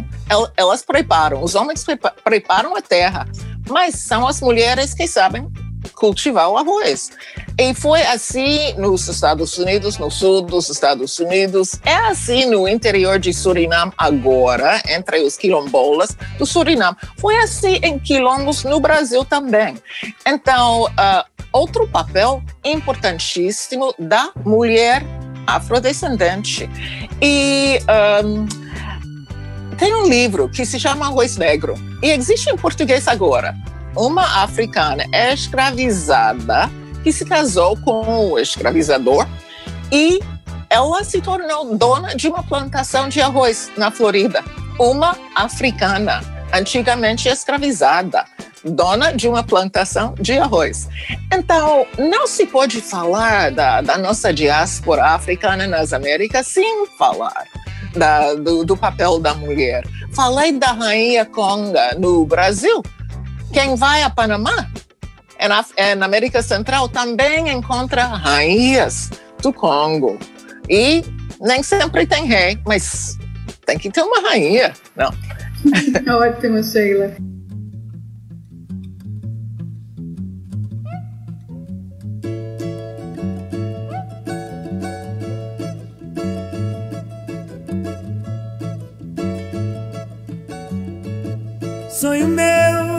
elas 0.55 0.83
preparam. 0.83 1.43
Os 1.43 1.55
homens 1.55 1.83
preparam 2.23 2.75
a 2.75 2.81
terra, 2.81 3.27
mas 3.67 3.95
são 3.95 4.27
as 4.27 4.41
mulheres 4.41 4.93
que 4.93 5.07
sabem 5.07 5.51
cultivar 5.99 6.49
o 6.49 6.57
arroz. 6.57 7.11
E 7.57 7.73
foi 7.73 8.01
assim 8.03 8.73
nos 8.75 9.07
Estados 9.07 9.57
Unidos, 9.57 9.97
no 9.97 10.09
sul 10.09 10.41
dos 10.41 10.69
Estados 10.69 11.19
Unidos, 11.19 11.79
é 11.85 11.93
assim 11.93 12.45
no 12.45 12.67
interior 12.67 13.19
de 13.19 13.33
Suriname 13.33 13.91
agora, 13.97 14.81
entre 14.87 15.21
os 15.21 15.35
quilombolas 15.35 16.15
do 16.37 16.45
Suriname. 16.45 16.95
Foi 17.17 17.35
assim 17.37 17.79
em 17.83 17.99
quilombos 17.99 18.63
no 18.63 18.79
Brasil 18.79 19.25
também. 19.25 19.77
Então, 20.25 20.85
uh, 20.85 21.23
outro 21.51 21.85
papel 21.87 22.41
importantíssimo 22.63 23.93
da 23.99 24.31
mulher 24.45 25.03
afrodescendente. 25.45 26.69
E 27.21 27.79
um, 28.23 28.47
tem 29.77 29.93
um 29.93 30.07
livro 30.07 30.47
que 30.47 30.65
se 30.65 30.79
chama 30.79 31.07
Arroz 31.07 31.35
Negro 31.35 31.73
e 32.01 32.09
existe 32.11 32.49
em 32.49 32.55
português 32.55 33.07
agora. 33.07 33.53
Uma 33.99 34.43
africana 34.43 35.03
escravizada 35.11 36.71
que 37.03 37.11
se 37.11 37.25
casou 37.25 37.75
com 37.75 38.31
o 38.31 38.39
escravizador 38.39 39.27
e 39.91 40.21
ela 40.69 41.03
se 41.03 41.19
tornou 41.19 41.75
dona 41.75 42.15
de 42.15 42.29
uma 42.29 42.41
plantação 42.41 43.09
de 43.09 43.19
arroz 43.19 43.69
na 43.75 43.91
Florida. 43.91 44.41
Uma 44.79 45.17
africana, 45.35 46.21
antigamente 46.53 47.27
escravizada, 47.27 48.23
dona 48.63 49.11
de 49.11 49.27
uma 49.27 49.43
plantação 49.43 50.15
de 50.17 50.37
arroz. 50.37 50.87
Então, 51.33 51.85
não 51.97 52.25
se 52.25 52.45
pode 52.45 52.79
falar 52.79 53.51
da, 53.51 53.81
da 53.81 53.97
nossa 53.97 54.33
diáspora 54.33 55.07
africana 55.07 55.67
nas 55.67 55.91
Américas 55.91 56.47
sem 56.47 56.87
falar 56.97 57.43
da, 57.93 58.33
do, 58.35 58.63
do, 58.63 58.77
papel 58.77 59.19
da 59.19 59.33
mulher. 59.33 59.83
Falei 60.13 60.53
da 60.53 60.71
rainha 60.71 61.25
Conga 61.25 61.95
no 61.99 62.25
Brasil. 62.25 62.81
Quem 63.51 63.75
vai 63.75 64.03
a 64.03 64.09
Panamá, 64.09 64.69
na, 65.39 65.95
na 65.95 66.05
América 66.05 66.41
Central, 66.41 66.87
também 66.87 67.49
encontra 67.49 68.05
rainhas 68.05 69.09
do 69.41 69.51
Congo. 69.51 70.17
E 70.69 71.03
nem 71.41 71.63
sempre 71.63 72.05
tem 72.05 72.25
rei, 72.25 72.59
mas 72.65 73.17
tem 73.65 73.77
que 73.77 73.89
ter 73.89 74.01
uma 74.01 74.21
rainha, 74.21 74.73
não? 74.95 75.11
Ótimo, 76.19 76.63
Sheila. 76.63 77.15
Sonho 91.99 92.29
meu, 92.29 92.98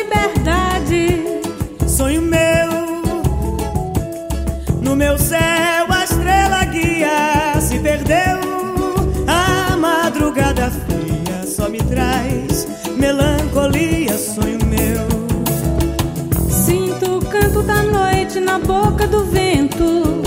Na 18.41 18.59
boca 18.59 19.07
do 19.07 19.23
vento. 19.25 20.21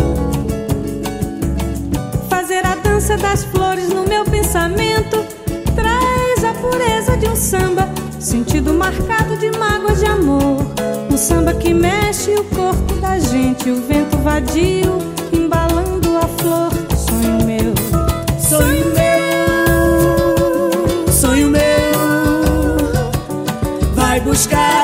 Fazer 2.30 2.64
a 2.66 2.74
dança 2.76 3.16
das 3.16 3.44
flores 3.44 3.88
no 3.88 4.04
meu 4.04 4.24
pensamento 4.24 5.24
traz 5.74 6.44
a 6.44 6.54
pureza 6.54 7.16
de 7.16 7.28
um 7.28 7.36
samba 7.36 7.88
Sentido 8.24 8.72
marcado 8.72 9.36
de 9.36 9.50
mágoas 9.58 9.98
de 9.98 10.06
amor. 10.06 10.56
Um 11.12 11.16
samba 11.18 11.52
que 11.52 11.74
mexe 11.74 12.34
o 12.34 12.44
corpo 12.44 12.94
da 12.94 13.18
gente. 13.18 13.70
O 13.70 13.82
vento 13.82 14.16
vadio 14.16 14.96
embalando 15.30 16.16
a 16.16 16.26
flor. 16.38 16.70
Sonho 16.96 17.44
meu, 17.44 17.74
sonho 18.40 18.86
meu, 18.94 20.72
sonho 21.12 21.50
meu. 21.50 21.62
Vai 23.94 24.20
buscar 24.20 24.83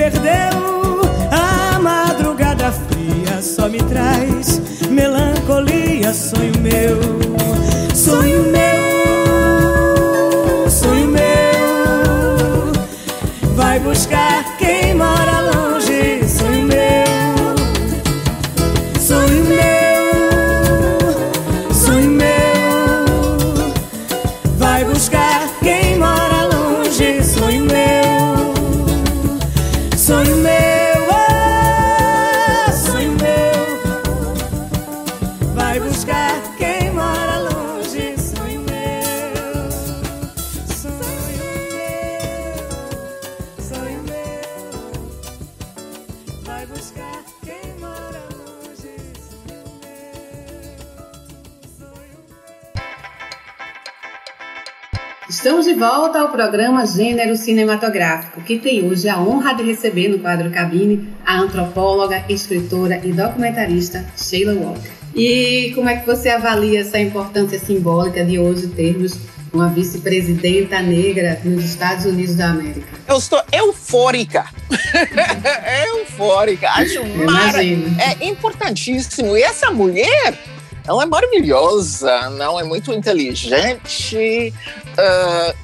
perdeu. 0.00 1.02
A 1.30 1.78
madrugada 1.78 2.72
fria 2.72 3.42
só 3.42 3.68
me 3.68 3.82
traz 3.82 4.62
melancolia. 4.88 6.14
Sonho 6.14 6.58
meu, 6.58 6.98
sonho 7.94 8.44
meu, 8.44 8.59
Estamos 55.30 55.64
de 55.64 55.74
volta 55.74 56.18
ao 56.18 56.28
programa 56.28 56.84
Gênero 56.84 57.36
Cinematográfico, 57.36 58.40
que 58.40 58.58
tem 58.58 58.84
hoje 58.84 59.08
a 59.08 59.16
honra 59.16 59.54
de 59.54 59.62
receber 59.62 60.08
no 60.08 60.18
quadro 60.18 60.50
Cabine 60.50 61.08
a 61.24 61.38
antropóloga, 61.38 62.24
escritora 62.28 63.00
e 63.04 63.12
documentarista 63.12 64.04
Sheila 64.16 64.54
Walker. 64.54 64.90
E 65.14 65.70
como 65.76 65.88
é 65.88 65.98
que 65.98 66.04
você 66.04 66.30
avalia 66.30 66.80
essa 66.80 66.98
importância 66.98 67.60
simbólica 67.60 68.24
de 68.24 68.40
hoje 68.40 68.66
termos 68.70 69.16
uma 69.52 69.68
vice-presidenta 69.68 70.82
negra 70.82 71.40
nos 71.44 71.64
Estados 71.64 72.06
Unidos 72.06 72.34
da 72.34 72.50
América? 72.50 72.88
Eu 73.06 73.16
estou 73.16 73.40
eufórica. 73.52 74.46
eufórica. 75.94 76.70
Acho 76.70 77.06
mara... 77.06 77.62
É 77.62 78.26
importantíssimo. 78.26 79.36
E 79.36 79.44
essa 79.44 79.70
mulher 79.70 80.36
ela 80.90 81.04
é 81.04 81.06
maravilhosa, 81.06 82.30
não 82.30 82.58
é 82.58 82.64
muito 82.64 82.92
inteligente, 82.92 84.52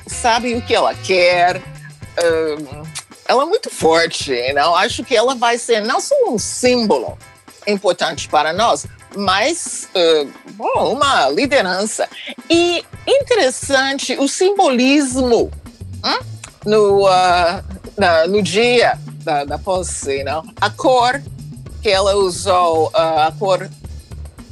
sabe 0.07 0.55
o 0.55 0.63
que 0.63 0.75
ela 0.75 0.95
quer. 0.95 1.57
Uh, 1.59 2.87
ela 3.29 3.43
é 3.43 3.47
muito 3.47 3.71
forte, 3.71 4.53
não? 4.53 4.75
Acho 4.75 5.05
que 5.05 5.17
ela 5.17 5.35
vai 5.35 5.59
ser 5.59 5.81
não 5.81 6.01
só 6.01 6.15
um 6.29 6.39
símbolo 6.39 7.19
importante 7.67 8.29
para 8.29 8.53
nós, 8.53 8.87
mas 9.17 9.89
uh, 9.95 10.33
bom, 10.53 10.93
uma 10.93 11.29
liderança. 11.31 12.09
E 12.49 12.85
interessante 13.07 14.17
o 14.19 14.29
simbolismo 14.29 15.51
hum? 16.05 16.25
no, 16.65 17.03
na, 17.97 18.27
no 18.29 18.43
dia 18.43 18.99
da, 19.25 19.45
da 19.45 19.59
posse, 19.59 20.23
não? 20.23 20.45
A 20.61 20.71
cor 20.71 21.21
que 21.83 21.91
ela 21.91 22.15
usou, 22.15 22.91
a 22.95 23.33
cor 23.39 23.69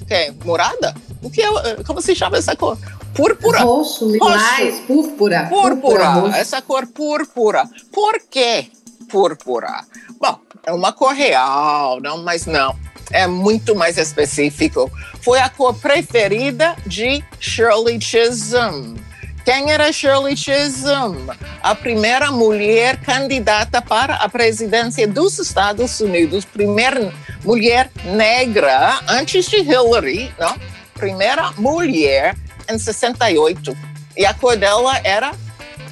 que 0.06 0.32
morada? 0.44 0.94
O 1.22 1.30
que 1.30 1.42
é, 1.42 1.48
como 1.86 2.02
se 2.02 2.14
chama 2.14 2.36
essa 2.36 2.54
cor? 2.54 2.76
Púrpura. 3.14 3.60
Roxo, 3.60 4.10
lilás, 4.10 4.80
púrpura. 4.86 5.46
Púrpura, 5.48 6.12
púrpura 6.12 6.36
essa 6.36 6.60
cor 6.60 6.86
púrpura. 6.86 7.64
Por 7.92 8.20
que 8.30 8.70
púrpura? 9.08 9.84
Bom, 10.20 10.38
é 10.66 10.72
uma 10.72 10.92
cor 10.92 11.14
real, 11.14 12.00
não, 12.00 12.18
mas 12.22 12.46
não. 12.46 12.76
É 13.12 13.26
muito 13.26 13.74
mais 13.74 13.98
específico. 13.98 14.90
Foi 15.20 15.38
a 15.38 15.48
cor 15.48 15.74
preferida 15.74 16.74
de 16.86 17.22
Shirley 17.38 18.00
Chisholm, 18.00 18.96
Quem 19.44 19.70
era 19.70 19.92
Shirley 19.92 20.36
Chisholm? 20.36 21.28
A 21.62 21.74
primeira 21.74 22.32
mulher 22.32 22.98
candidata 23.02 23.82
para 23.82 24.14
a 24.14 24.28
presidência 24.28 25.06
dos 25.06 25.38
Estados 25.38 26.00
Unidos, 26.00 26.46
primeira 26.46 27.12
mulher 27.44 27.90
negra 28.06 29.00
antes 29.06 29.44
de 29.46 29.58
Hillary, 29.58 30.34
não? 30.38 30.56
Primeira 30.94 31.52
mulher 31.58 32.34
em 32.68 32.78
68. 32.78 33.76
E 34.16 34.24
a 34.24 34.34
cor 34.34 34.56
dela 34.56 35.00
era 35.04 35.32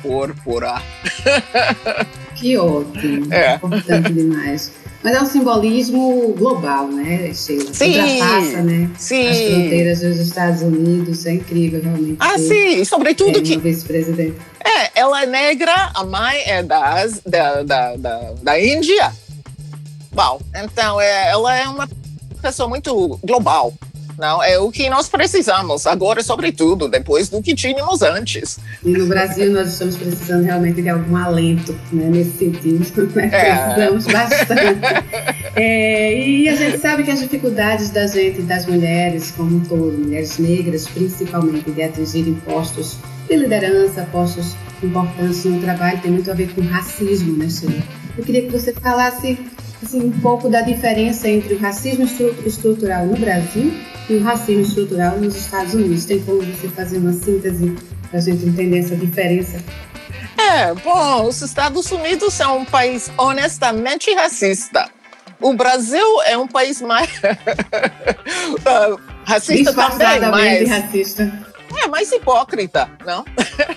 púrpura. 0.01 0.83
Que 2.43 2.59
ótimo. 2.59 3.33
É. 3.33 3.55
Importante 3.55 4.13
demais. 4.13 4.73
Mas 5.01 5.15
é 5.15 5.23
um 5.23 5.27
simbolismo 5.27 6.35
global, 6.37 6.89
né, 6.89 7.33
Sheila? 7.33 7.73
Sim. 7.73 8.01
Ultrapassa, 8.01 8.63
né? 8.63 8.91
Sim. 8.99 9.29
As 9.29 9.39
fronteiras 9.39 10.01
dos 10.01 10.19
Estados 10.19 10.63
Unidos. 10.63 11.25
É 11.25 11.35
incrível, 11.35 11.81
realmente. 11.81 12.17
Ah, 12.19 12.37
sim. 12.39 12.81
E 12.81 12.85
sobretudo 12.85 13.39
é, 13.39 13.43
que... 13.43 13.57
vice-presidente. 13.57 14.37
É, 14.65 14.91
ela 15.01 15.23
é 15.23 15.27
negra, 15.27 15.93
a 15.95 16.05
mãe 16.05 16.37
é 16.47 16.65
das, 16.65 17.21
da, 17.25 17.63
da, 17.63 17.97
da, 17.97 18.33
da 18.43 18.61
Índia. 18.61 19.13
Bom, 20.13 20.41
então 20.55 21.01
é, 21.01 21.31
ela 21.31 21.57
é 21.57 21.69
uma 21.69 21.89
pessoa 22.41 22.69
muito 22.69 23.21
global. 23.25 23.73
Não, 24.19 24.43
é 24.43 24.59
o 24.59 24.71
que 24.71 24.89
nós 24.91 25.09
precisamos 25.09 25.87
agora, 25.87 26.23
sobretudo, 26.23 26.89
depois 26.89 27.29
do 27.29 27.43
que 27.43 27.55
tínhamos 27.55 28.03
antes. 28.03 28.59
E 28.85 28.93
no 28.93 29.07
Brasil 29.07 29.53
nós 29.53 29.73
estamos 29.73 29.97
precisando 29.97 30.45
realmente 30.45 30.83
de 30.83 30.89
algum 30.89 31.17
alento 31.17 31.73
né, 31.93 32.09
nesse 32.09 32.39
sentido. 32.39 32.83
Né? 33.13 33.31
É. 33.33 33.55
Precisamos 33.55 34.07
bastante. 34.07 34.81
é, 35.57 36.27
e 36.27 36.49
a 36.49 36.55
gente 36.55 36.79
sabe 36.79 37.03
que 37.03 37.11
as 37.11 37.21
dificuldades 37.21 37.91
da 37.91 38.07
gente, 38.07 38.43
das 38.43 38.67
mulheres 38.67 39.33
como 39.37 39.57
um 39.57 39.61
todo, 39.61 39.99
mulheres 39.99 40.39
negras 40.39 40.87
principalmente, 40.87 41.71
de 41.71 41.83
atingirem 41.83 42.35
postos 42.35 42.97
de 43.29 43.37
liderança, 43.37 44.07
postos 44.11 44.55
importantes 44.83 45.45
no 45.45 45.61
trabalho, 45.61 46.01
tem 46.01 46.11
muito 46.11 46.31
a 46.31 46.35
ver 46.35 46.53
com 46.55 46.63
racismo, 46.63 47.37
né, 47.37 47.49
Sheila? 47.49 47.83
Eu 48.17 48.25
queria 48.25 48.43
que 48.43 48.51
você 48.51 48.73
falasse 48.73 49.39
assim, 49.85 50.01
um 50.01 50.21
pouco 50.21 50.49
da 50.49 50.63
diferença 50.63 51.29
entre 51.29 51.55
o 51.55 51.59
racismo 51.59 52.05
estrutural 52.47 53.07
no 53.07 53.17
Brasil 53.17 53.73
e 54.09 54.15
o 54.15 54.23
racismo 54.23 54.63
estrutural 54.63 55.19
nos 55.19 55.37
Estados 55.37 55.75
Unidos. 55.75 56.05
Tem 56.05 56.21
como 56.23 56.43
você 56.43 56.69
fazer 56.69 56.99
uma 56.99 57.13
síntese 57.13 57.77
para 58.09 58.19
a 58.19 58.23
gente 58.23 58.47
entender 58.47 58.79
essa 58.79 58.97
diferença? 58.97 59.59
É, 60.39 60.75
bom, 60.75 61.27
os 61.27 61.41
Estados 61.43 61.91
Unidos 61.91 62.35
são 62.35 62.59
um 62.59 62.65
país 62.65 63.11
honestamente 63.17 64.13
racista. 64.15 64.89
O 65.41 65.55
Brasil 65.55 66.23
é 66.25 66.39
um 66.39 66.47
país 66.47 66.81
mais 66.81 67.11
racista 69.25 69.73
também, 69.73 70.21
mas 70.31 70.69
racista. 70.69 71.52
É 71.83 71.89
mais 71.89 72.13
hipócrita, 72.13 72.89
não? 73.05 73.25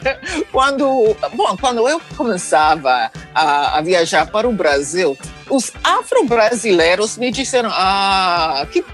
quando, 0.51 1.15
bom, 1.33 1.57
quando 1.57 1.87
eu 1.89 1.99
começava 2.15 3.11
a, 3.33 3.77
a 3.77 3.81
viajar 3.81 4.27
para 4.27 4.47
o 4.47 4.53
Brasil, 4.53 5.17
os 5.49 5.71
afro-brasileiros 5.83 7.17
me 7.17 7.31
disseram: 7.31 7.69
ah, 7.73 8.65
que 8.71 8.85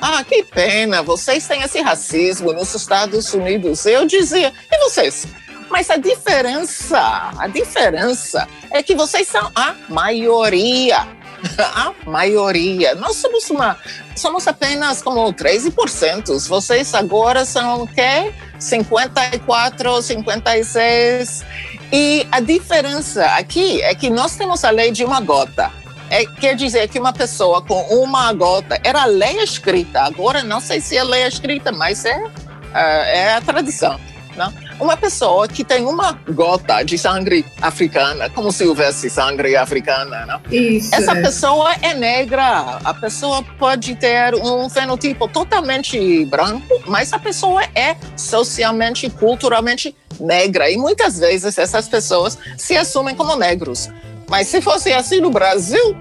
ah, 0.00 0.22
que 0.24 0.42
pena, 0.44 1.02
vocês 1.02 1.46
têm 1.46 1.62
esse 1.62 1.80
racismo 1.80 2.52
nos 2.52 2.74
Estados 2.74 3.32
Unidos. 3.32 3.86
Eu 3.86 4.04
dizia, 4.04 4.52
e 4.70 4.78
vocês? 4.78 5.26
Mas 5.70 5.90
a 5.90 5.96
diferença, 5.96 7.30
a 7.38 7.46
diferença 7.48 8.46
é 8.70 8.82
que 8.82 8.94
vocês 8.94 9.26
são 9.26 9.50
a 9.54 9.74
maioria. 9.88 11.06
A 11.58 11.92
maioria. 12.06 12.94
Nós 12.94 13.16
somos 13.16 13.50
uma, 13.50 13.78
somos 14.16 14.48
apenas 14.48 15.02
como 15.02 15.32
13%. 15.32 16.48
Vocês 16.48 16.94
agora 16.94 17.44
são 17.44 17.82
o 17.82 17.86
quê? 17.86 18.32
54, 18.58 20.02
56. 20.02 21.44
E 21.92 22.26
a 22.32 22.40
diferença 22.40 23.24
aqui 23.26 23.80
é 23.82 23.94
que 23.94 24.10
nós 24.10 24.36
temos 24.36 24.64
a 24.64 24.70
lei 24.70 24.90
de 24.90 25.04
uma 25.04 25.20
gota. 25.20 25.70
É, 26.10 26.24
quer 26.24 26.54
dizer 26.54 26.88
que 26.88 26.98
uma 26.98 27.12
pessoa 27.12 27.60
com 27.62 27.80
uma 27.94 28.32
gota 28.32 28.78
era 28.84 29.04
lei 29.06 29.42
escrita, 29.42 30.02
agora 30.02 30.42
não 30.44 30.60
sei 30.60 30.80
se 30.80 30.96
é 30.96 31.02
lei 31.02 31.26
escrita, 31.26 31.72
mas 31.72 32.04
é, 32.04 32.24
é, 32.72 33.18
é 33.18 33.32
a 33.34 33.40
tradição. 33.40 33.98
Não? 34.36 34.52
Uma 34.78 34.96
pessoa 34.96 35.48
que 35.48 35.64
tem 35.64 35.84
uma 35.84 36.12
gota 36.28 36.82
de 36.82 36.98
sangue 36.98 37.44
africana, 37.60 38.28
como 38.30 38.52
se 38.52 38.64
houvesse 38.64 39.08
sangue 39.08 39.56
africana? 39.56 40.40
Isso, 40.50 40.94
essa 40.94 41.12
é. 41.12 41.22
pessoa 41.22 41.74
é 41.80 41.94
negra. 41.94 42.78
A 42.84 42.94
pessoa 42.94 43.42
pode 43.58 43.94
ter 43.96 44.34
um 44.34 44.68
fenotipo 44.68 45.26
totalmente 45.28 46.24
branco, 46.26 46.82
mas 46.86 47.12
a 47.12 47.18
pessoa 47.18 47.62
é 47.74 47.96
socialmente, 48.16 49.08
culturalmente 49.08 49.96
negra. 50.20 50.70
E 50.70 50.76
muitas 50.76 51.18
vezes 51.18 51.56
essas 51.56 51.88
pessoas 51.88 52.38
se 52.56 52.76
assumem 52.76 53.14
como 53.14 53.36
negros. 53.36 53.88
Mas 54.28 54.48
se 54.48 54.60
fosse 54.60 54.92
assim 54.92 55.20
no 55.20 55.30
Brasil, 55.30 55.96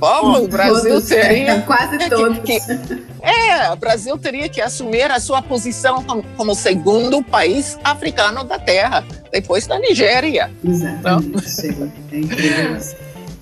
Bom, 0.00 0.44
o 0.44 0.48
Brasil 0.48 1.00
teria. 1.02 1.60
Quase 1.68 1.98
todos. 2.08 2.38
Que, 2.38 2.58
é, 3.22 3.70
o 3.70 3.76
Brasil 3.76 4.16
teria 4.16 4.48
que 4.48 4.60
assumir 4.60 5.10
a 5.10 5.20
sua 5.20 5.42
posição 5.42 6.02
como, 6.02 6.24
como 6.36 6.54
segundo 6.54 7.22
país 7.22 7.78
africano 7.84 8.42
da 8.42 8.58
Terra, 8.58 9.04
depois 9.30 9.66
da 9.66 9.78
Nigéria. 9.78 10.50
Exatamente, 10.64 11.48
Sheila. 11.48 11.88
É 12.10 12.18
incrível 12.18 12.80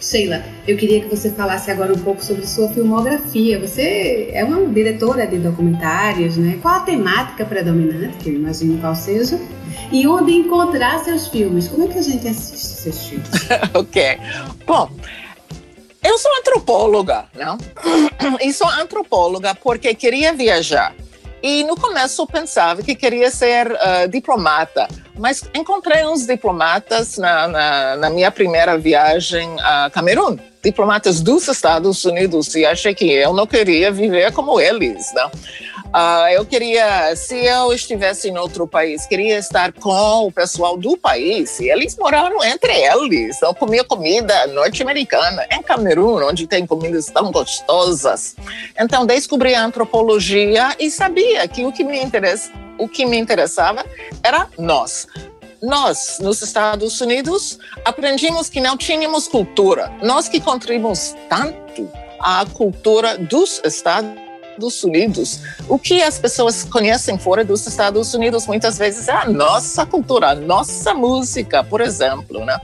Sheila, 0.01 0.44
eu 0.66 0.77
queria 0.77 1.01
que 1.01 1.09
você 1.09 1.31
falasse 1.31 1.71
agora 1.71 1.92
um 1.92 1.99
pouco 1.99 2.25
sobre 2.25 2.47
sua 2.47 2.68
filmografia. 2.68 3.59
Você 3.59 4.31
é 4.33 4.44
uma 4.44 4.64
diretora 4.66 5.27
de 5.27 5.38
documentários, 5.38 6.37
né? 6.37 6.59
Qual 6.62 6.75
a 6.75 6.81
temática 6.81 7.44
predominante, 7.44 8.16
que 8.18 8.31
eu 8.31 8.35
imagino 8.35 8.79
qual 8.79 8.94
seja, 8.94 9.40
e 9.90 10.07
onde 10.07 10.33
encontrar 10.33 11.05
seus 11.05 11.27
filmes? 11.27 11.66
Como 11.66 11.85
é 11.85 11.88
que 11.88 11.99
a 11.99 12.03
gente 12.03 12.29
assiste 12.29 12.64
seus 12.64 13.07
filmes? 13.09 13.29
ok. 13.75 14.18
Bom, 14.64 14.88
eu 16.09 16.18
sou 16.18 16.35
antropóloga, 16.38 17.27
não? 17.35 17.59
E 18.40 18.53
sou 18.53 18.68
antropóloga 18.68 19.55
porque 19.55 19.94
queria 19.94 20.33
viajar. 20.33 20.94
E 21.42 21.62
no 21.64 21.77
começo 21.77 22.23
eu 22.23 22.27
pensava 22.27 22.83
que 22.83 22.94
queria 22.94 23.31
ser 23.31 23.71
uh, 23.71 24.09
diplomata, 24.11 24.88
mas 25.16 25.44
encontrei 25.55 26.05
uns 26.05 26.27
diplomatas 26.27 27.16
na, 27.16 27.47
na, 27.47 27.97
na, 27.97 28.11
minha 28.11 28.31
primeira 28.31 28.77
viagem 28.77 29.57
a 29.61 29.88
Camerun, 29.90 30.37
diplomatas 30.62 31.21
dos 31.21 31.47
Estados 31.47 32.05
Unidos, 32.05 32.55
e 32.57 32.66
achei 32.66 32.92
que 32.92 33.09
eu 33.09 33.33
não 33.33 33.47
queria 33.47 33.92
viver 33.92 34.33
como 34.33 34.61
eles. 34.61 35.12
Não? 35.14 35.31
Uh, 35.88 36.29
eu 36.33 36.44
queria, 36.44 37.16
se 37.16 37.35
eu 37.35 37.72
estivesse 37.72 38.29
em 38.29 38.37
outro 38.37 38.66
país, 38.66 39.07
queria 39.07 39.38
estar 39.38 39.72
com 39.72 40.27
o 40.27 40.33
pessoal 40.33 40.77
do 40.77 40.96
país. 40.96 41.59
E 41.61 41.70
eles 41.70 41.96
moraram 41.96 42.44
entre 42.44 42.72
eles. 42.72 43.40
Eu 43.40 43.55
comia 43.55 43.83
comida 43.83 44.46
norte-americana 44.48 45.46
em 45.51 45.62
Camerun, 45.62 46.22
onde 46.22 46.46
tem 46.46 46.66
comidas 46.66 47.07
tão 47.07 47.33
gostosas. 47.33 48.37
Então 48.79 49.07
descobri 49.07 49.55
a 49.55 49.64
antropologia 49.64 50.77
e 50.79 50.90
sabia 50.90 51.48
que 51.48 51.64
o 51.64 51.72
que 51.72 51.83
me 51.83 52.03
interessa, 52.03 52.53
o 52.77 52.87
que 52.87 53.07
me 53.07 53.16
interessava 53.18 53.85
era 54.22 54.46
nós 54.59 55.07
nós, 55.61 56.18
nos 56.20 56.40
Estados 56.40 57.01
Unidos, 57.01 57.59
aprendimos 57.85 58.48
que 58.48 58.61
não 58.61 58.77
tínhamos 58.77 59.27
cultura. 59.27 59.92
Nós 60.01 60.29
que 60.29 60.40
contribuímos 60.40 61.16
tanto 61.29 61.90
à 62.20 62.46
cultura 62.46 63.18
dos 63.18 63.61
Estados 63.64 64.28
Estados 64.59 64.83
Unidos. 64.83 65.40
O 65.68 65.79
que 65.79 66.03
as 66.03 66.18
pessoas 66.18 66.64
conhecem 66.64 67.16
fora 67.18 67.44
dos 67.44 67.66
Estados 67.66 68.12
Unidos 68.12 68.47
muitas 68.47 68.77
vezes 68.77 69.09
é 69.09 69.12
a 69.12 69.25
nossa 69.27 69.87
cultura, 69.87 70.31
a 70.31 70.35
nossa 70.35 70.92
música, 70.92 71.62
por 71.62 71.81
exemplo. 71.81 72.44
Né? 72.44 72.59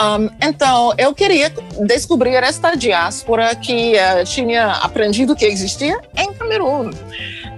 Um, 0.00 0.28
então, 0.46 0.92
eu 0.98 1.14
queria 1.14 1.52
descobrir 1.86 2.34
esta 2.34 2.74
diáspora 2.74 3.54
que 3.54 3.94
uh, 3.94 4.24
tinha 4.24 4.72
aprendido 4.72 5.36
que 5.36 5.44
existia 5.44 6.00
em 6.16 6.32
Camerun. 6.34 6.90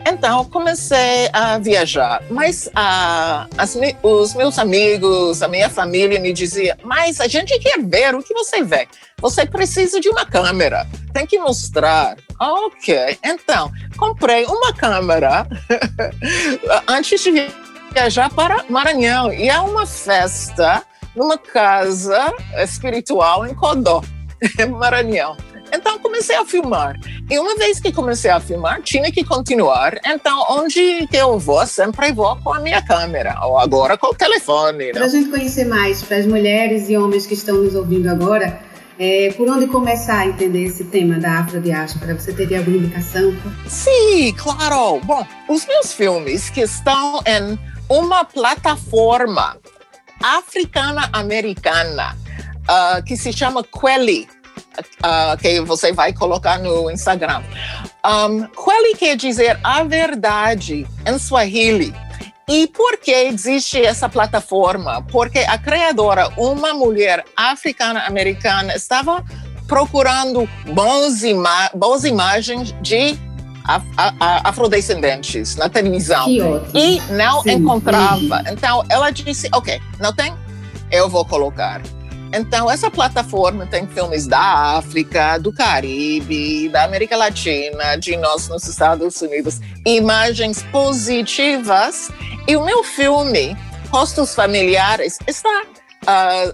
Então, 0.06 0.44
comecei 0.46 1.28
a 1.32 1.58
viajar, 1.58 2.22
mas 2.30 2.66
uh, 2.68 3.48
as, 3.56 3.76
os 4.02 4.34
meus 4.34 4.58
amigos, 4.58 5.42
a 5.42 5.48
minha 5.48 5.70
família 5.70 6.18
me 6.18 6.32
dizia, 6.32 6.76
mas 6.84 7.20
a 7.20 7.28
gente 7.28 7.58
quer 7.58 7.80
ver 7.80 8.14
o 8.14 8.22
que 8.22 8.34
você 8.34 8.62
vê. 8.62 8.88
Você 9.20 9.46
precisa 9.46 10.00
de 10.00 10.08
uma 10.08 10.26
câmera, 10.26 10.86
tem 11.12 11.26
que 11.26 11.38
mostrar. 11.38 12.16
Ok, 12.40 13.18
então, 13.24 13.70
comprei 13.96 14.44
uma 14.46 14.72
câmera 14.72 15.46
antes 16.88 17.22
de 17.22 17.48
viajar 17.92 18.30
para 18.30 18.64
Maranhão. 18.68 19.32
E 19.32 19.48
é 19.48 19.58
uma 19.60 19.86
festa 19.86 20.82
numa 21.14 21.38
casa 21.38 22.32
espiritual 22.58 23.46
em 23.46 23.54
Codó, 23.54 24.02
Maranhão. 24.70 25.36
Então 25.72 25.98
comecei 25.98 26.36
a 26.36 26.44
filmar. 26.44 26.98
E 27.32 27.38
uma 27.38 27.56
vez 27.56 27.80
que 27.80 27.90
comecei 27.90 28.30
a 28.30 28.38
filmar, 28.38 28.82
tinha 28.82 29.10
que 29.10 29.24
continuar. 29.24 29.98
Então, 30.04 30.44
onde 30.50 31.06
que 31.06 31.16
eu 31.16 31.38
vou, 31.38 31.66
sempre 31.66 32.12
vou 32.12 32.36
com 32.36 32.52
a 32.52 32.60
minha 32.60 32.82
câmera, 32.82 33.38
ou 33.40 33.58
agora 33.58 33.96
com 33.96 34.08
o 34.08 34.14
telefone. 34.14 34.92
Para 34.92 35.06
a 35.06 35.08
gente 35.08 35.30
conhecer 35.30 35.64
mais, 35.64 36.02
para 36.02 36.18
as 36.18 36.26
mulheres 36.26 36.90
e 36.90 36.96
homens 36.98 37.24
que 37.24 37.32
estão 37.32 37.56
nos 37.56 37.74
ouvindo 37.74 38.08
agora, 38.08 38.60
é, 38.98 39.32
por 39.34 39.48
onde 39.48 39.66
começar 39.66 40.18
a 40.18 40.26
entender 40.26 40.64
esse 40.64 40.84
tema 40.84 41.18
da 41.18 41.38
afrodiáspora? 41.38 42.20
Você 42.20 42.34
teria 42.34 42.58
alguma 42.58 42.76
indicação? 42.76 43.34
Sim, 43.66 44.34
claro. 44.36 45.00
Bom, 45.02 45.26
os 45.48 45.64
meus 45.64 45.94
filmes 45.94 46.50
que 46.50 46.60
estão 46.60 47.22
em 47.24 47.58
uma 47.88 48.26
plataforma 48.26 49.56
africana-americana 50.22 52.14
uh, 52.68 53.02
que 53.02 53.16
se 53.16 53.32
chama 53.32 53.64
Quelly, 53.64 54.28
uh, 54.78 55.36
que 55.36 55.60
você 55.60 55.92
vai 55.92 56.12
colocar 56.12 56.58
no 56.58 56.90
Instagram. 56.90 57.42
Um, 58.04 58.46
Quelly 58.48 58.96
quer 58.96 59.16
dizer 59.16 59.58
a 59.62 59.82
verdade 59.84 60.86
em 61.06 61.18
Swahili. 61.18 61.94
E 62.48 62.66
por 62.66 62.98
que 62.98 63.12
existe 63.12 63.80
essa 63.80 64.08
plataforma? 64.08 65.02
Porque 65.10 65.38
a 65.38 65.56
criadora, 65.56 66.28
uma 66.36 66.74
mulher 66.74 67.24
africana-americana, 67.36 68.74
estava 68.74 69.24
procurando 69.66 70.48
bons 70.74 71.22
ima 71.22 71.70
boas 71.72 72.04
imagens 72.04 72.74
de 72.82 73.16
af 73.64 73.84
afrodescendentes 74.44 75.56
na 75.56 75.68
televisão. 75.68 76.28
E 76.74 77.00
não 77.12 77.42
Sim. 77.42 77.52
encontrava. 77.52 78.42
Então, 78.50 78.84
ela 78.88 79.10
disse, 79.10 79.48
ok, 79.54 79.80
não 80.00 80.12
tem? 80.12 80.34
Eu 80.90 81.08
vou 81.08 81.24
colocar. 81.24 81.80
Então, 82.32 82.70
essa 82.70 82.90
plataforma 82.90 83.66
tem 83.66 83.86
filmes 83.86 84.26
da 84.26 84.76
África, 84.78 85.36
do 85.38 85.52
Caribe, 85.52 86.68
da 86.70 86.84
América 86.84 87.14
Latina, 87.14 87.96
de 87.96 88.16
nós 88.16 88.48
nos 88.48 88.66
Estados 88.66 89.20
Unidos, 89.20 89.60
imagens 89.84 90.62
positivas. 90.72 92.10
E 92.48 92.56
o 92.56 92.64
meu 92.64 92.82
filme, 92.82 93.54
Rostos 93.90 94.34
Familiares, 94.34 95.18
está. 95.26 95.62
Uh, 96.04 96.48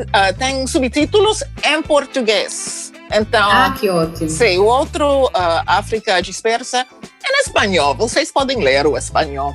uh, 0.00 0.38
tem 0.38 0.66
subtítulos 0.66 1.42
em 1.64 1.82
português. 1.82 2.92
Então, 3.12 3.50
ah, 3.50 3.74
que 3.78 3.88
ótimo. 3.88 4.28
Sim, 4.28 4.58
o 4.58 4.66
outro, 4.66 5.24
uh, 5.26 5.62
África 5.66 6.20
Dispersa, 6.20 6.86
é 7.24 7.32
em 7.32 7.40
espanhol. 7.40 7.94
Vocês 7.94 8.30
podem 8.30 8.62
ler 8.62 8.86
o 8.86 8.96
espanhol. 8.96 9.52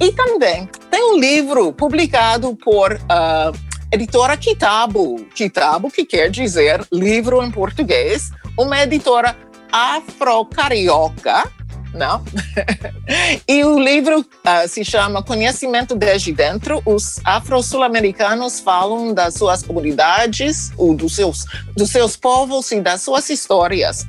E 0.00 0.12
também 0.12 0.68
tem 0.90 1.12
um 1.12 1.18
livro 1.18 1.72
publicado 1.72 2.54
por 2.56 2.92
uh, 2.92 3.65
editora 3.92 4.36
Kitabo. 4.36 5.24
Kitabo, 5.34 5.90
que 5.90 6.04
quer 6.04 6.30
dizer 6.30 6.86
livro 6.92 7.42
em 7.42 7.50
português, 7.50 8.30
uma 8.58 8.82
editora 8.82 9.36
afro-carioca, 9.70 11.50
não? 11.92 12.22
e 13.48 13.64
o 13.64 13.78
livro 13.78 14.20
uh, 14.20 14.68
se 14.68 14.84
chama 14.84 15.22
Conhecimento 15.22 15.94
desde 15.94 16.32
Dentro. 16.32 16.82
Os 16.84 17.20
afro-sul-americanos 17.24 18.60
falam 18.60 19.12
das 19.12 19.34
suas 19.34 19.62
comunidades, 19.62 20.72
ou 20.76 20.94
dos 20.94 21.14
seus, 21.14 21.44
dos 21.76 21.90
seus 21.90 22.16
povos 22.16 22.70
e 22.70 22.80
das 22.80 23.02
suas 23.02 23.28
histórias. 23.30 24.06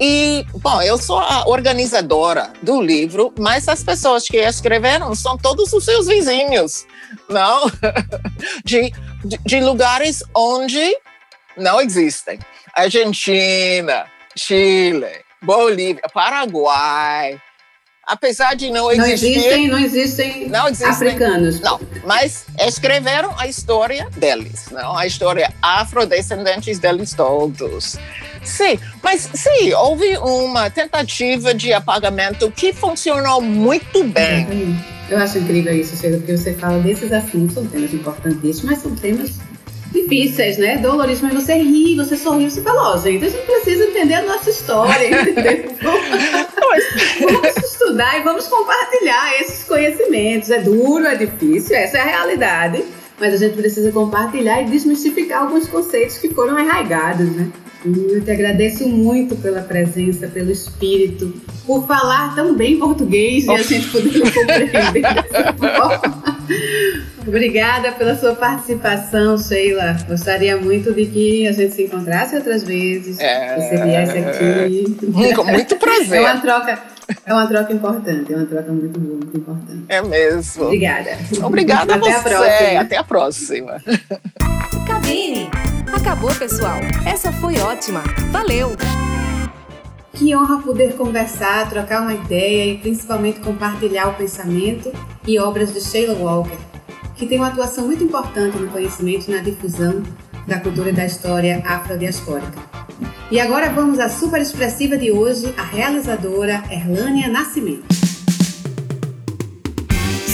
E, 0.00 0.44
bom, 0.60 0.82
eu 0.82 0.98
sou 0.98 1.18
a 1.18 1.48
organizadora 1.48 2.52
do 2.62 2.80
livro, 2.80 3.32
mas 3.38 3.68
as 3.68 3.82
pessoas 3.82 4.24
que 4.24 4.36
escreveram 4.36 5.14
são 5.14 5.38
todos 5.38 5.72
os 5.72 5.84
seus 5.84 6.06
vizinhos, 6.06 6.86
não? 7.28 7.70
De 8.64 8.92
de, 9.26 9.38
de 9.38 9.60
lugares 9.60 10.22
onde 10.34 10.96
não 11.56 11.80
existem. 11.80 12.38
Argentina, 12.74 14.06
Chile, 14.36 15.24
Bolívia, 15.42 16.02
Paraguai. 16.12 17.40
Apesar 18.06 18.54
de 18.54 18.70
não 18.70 18.88
existir. 18.90 19.34
Não 19.34 19.36
existem, 19.36 19.68
não 19.68 19.78
existem, 19.78 20.48
não 20.48 20.68
existem 20.68 20.88
africanos. 20.88 21.60
Não, 21.60 21.80
mas 22.04 22.44
escreveram 22.56 23.34
a 23.36 23.48
história 23.48 24.08
deles, 24.16 24.66
não? 24.70 24.96
A 24.96 25.08
história 25.08 25.52
afrodescendentes 25.60 26.78
deles 26.78 27.12
todos. 27.14 27.96
Sim, 28.44 28.78
mas 29.02 29.28
sim, 29.34 29.74
houve 29.74 30.16
uma 30.18 30.70
tentativa 30.70 31.52
de 31.52 31.72
apagamento 31.72 32.48
que 32.52 32.72
funcionou 32.72 33.42
muito 33.42 34.04
bem. 34.04 34.78
Eu 35.10 35.18
acho 35.18 35.38
incrível 35.38 35.74
isso, 35.74 35.96
Sheila, 35.96 36.18
porque 36.18 36.36
você 36.36 36.54
fala 36.54 36.78
desses 36.80 37.12
assuntos, 37.12 37.54
são 37.54 37.66
temas 37.66 37.92
importantíssimos, 37.92 38.62
mas 38.62 38.78
são 38.78 38.94
temas 38.94 39.32
difíceis, 39.92 40.58
né? 40.58 40.78
Dolorosos, 40.78 41.20
mas 41.20 41.34
você 41.34 41.54
ri, 41.54 41.96
você 41.96 42.16
sorri, 42.16 42.50
você 42.50 42.60
fala, 42.62 42.90
ó, 42.90 42.94
oh, 42.94 42.98
gente, 42.98 43.24
a 43.24 43.28
gente 43.28 43.46
precisa 43.46 43.84
entender 43.84 44.14
a 44.14 44.22
nossa 44.22 44.50
história, 44.50 45.22
entendeu? 45.22 45.72
vamos 47.20 47.56
estudar 47.56 48.18
e 48.18 48.22
vamos 48.22 48.46
compartilhar 48.46 49.40
esses 49.40 49.64
conhecimentos. 49.64 50.50
É 50.50 50.60
duro, 50.60 51.06
é 51.06 51.16
difícil, 51.16 51.76
essa 51.76 51.98
é 51.98 52.00
a 52.00 52.04
realidade, 52.04 52.84
mas 53.18 53.34
a 53.34 53.36
gente 53.36 53.56
precisa 53.56 53.90
compartilhar 53.92 54.62
e 54.62 54.66
desmistificar 54.66 55.42
alguns 55.42 55.68
conceitos 55.68 56.18
que 56.18 56.28
foram 56.34 56.56
arraigados, 56.56 57.30
né? 57.30 57.50
Eu 57.84 58.24
te 58.24 58.30
agradeço 58.30 58.88
muito 58.88 59.36
pela 59.36 59.60
presença, 59.60 60.26
pelo 60.26 60.50
espírito, 60.50 61.32
por 61.64 61.86
falar 61.86 62.34
tão 62.34 62.54
bem 62.54 62.78
português 62.78 63.44
e 63.44 63.50
a 63.50 63.62
gente 63.62 63.88
poder 63.88 64.20
compreender 64.20 65.02
dessa 65.02 65.52
forma. 65.52 66.36
Obrigada 67.26 67.92
pela 67.92 68.16
sua 68.16 68.34
participação, 68.34 69.36
Sheila. 69.36 69.96
Gostaria 70.08 70.56
muito 70.56 70.92
de 70.92 71.06
que 71.06 71.46
a 71.48 71.52
gente 71.52 71.74
se 71.74 71.84
encontrasse 71.84 72.36
outras 72.36 72.62
vezes. 72.62 73.18
É, 73.18 73.56
você 73.56 73.82
viesse 73.82 74.18
aqui. 74.18 75.34
Com 75.34 75.44
muito 75.44 75.76
prazer. 75.76 76.18
É 76.18 76.32
uma 76.32 76.40
troca. 76.40 76.78
É 77.24 77.32
uma 77.32 77.46
troca 77.46 77.72
importante, 77.72 78.32
é 78.32 78.36
uma 78.36 78.46
troca 78.46 78.72
muito 78.72 78.98
boa, 78.98 79.16
muito 79.16 79.36
importante. 79.36 79.84
É 79.88 80.02
mesmo. 80.02 80.64
Obrigada. 80.64 81.10
Obrigada 81.42 81.94
Até 81.94 82.12
a 82.12 82.18
você. 82.18 82.28
A 82.28 82.38
próxima. 82.38 82.80
Até 82.80 82.96
a 82.96 83.04
próxima. 83.04 83.82
Cabine. 84.86 85.48
Acabou, 85.94 86.34
pessoal. 86.34 86.78
Essa 87.06 87.32
foi 87.32 87.58
ótima. 87.58 88.02
Valeu! 88.30 88.76
Que 90.14 90.34
honra 90.34 90.58
poder 90.62 90.94
conversar, 90.94 91.68
trocar 91.68 92.02
uma 92.02 92.14
ideia 92.14 92.72
e 92.72 92.78
principalmente 92.78 93.38
compartilhar 93.40 94.08
o 94.08 94.14
pensamento 94.14 94.90
e 95.26 95.38
obras 95.38 95.74
de 95.74 95.80
Sheila 95.80 96.14
Walker, 96.14 96.56
que 97.16 97.26
tem 97.26 97.38
uma 97.38 97.48
atuação 97.48 97.86
muito 97.86 98.04
importante 98.04 98.58
no 98.58 98.68
conhecimento 98.68 99.28
e 99.28 99.34
na 99.34 99.42
difusão 99.42 100.02
da 100.46 100.60
cultura 100.60 100.90
e 100.90 100.92
da 100.92 101.06
história 101.06 101.62
afrodiaspórica. 101.66 102.60
E 103.30 103.40
agora 103.40 103.70
vamos 103.70 103.98
à 103.98 104.08
super 104.08 104.40
expressiva 104.40 104.96
de 104.96 105.10
hoje, 105.10 105.52
a 105.56 105.62
realizadora 105.62 106.62
Erlânia 106.70 107.28
Nascimento. 107.28 107.86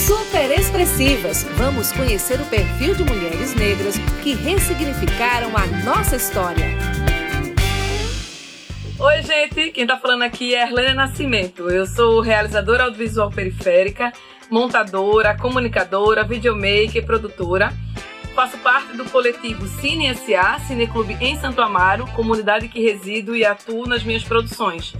Super 0.05 0.51
expressivas, 0.59 1.43
vamos 1.57 1.91
conhecer 1.93 2.39
o 2.39 2.45
perfil 2.45 2.93
de 2.93 3.03
mulheres 3.03 3.55
negras 3.55 3.95
que 4.21 4.35
ressignificaram 4.35 5.51
a 5.55 5.65
nossa 5.83 6.17
história. 6.17 6.65
Oi, 8.99 9.21
gente, 9.23 9.71
quem 9.71 9.87
tá 9.87 9.97
falando 9.97 10.21
aqui 10.21 10.53
é 10.53 10.61
Erlânia 10.61 10.93
Nascimento. 10.93 11.69
Eu 11.69 11.85
sou 11.85 12.21
realizadora 12.21 12.83
audiovisual 12.83 13.31
periférica, 13.31 14.13
montadora, 14.53 15.35
comunicadora, 15.35 16.23
videomaker, 16.23 17.03
produtora. 17.03 17.73
Faço 18.35 18.55
parte 18.59 18.95
do 18.95 19.03
coletivo 19.05 19.65
Cine 19.67 20.13
SA, 20.15 20.59
Cineclube 20.67 21.17
em 21.19 21.35
Santo 21.39 21.59
Amaro, 21.59 22.05
comunidade 22.11 22.67
que 22.67 22.79
resido 22.79 23.35
e 23.35 23.43
atuo 23.43 23.87
nas 23.87 24.03
minhas 24.03 24.23
produções. 24.23 24.93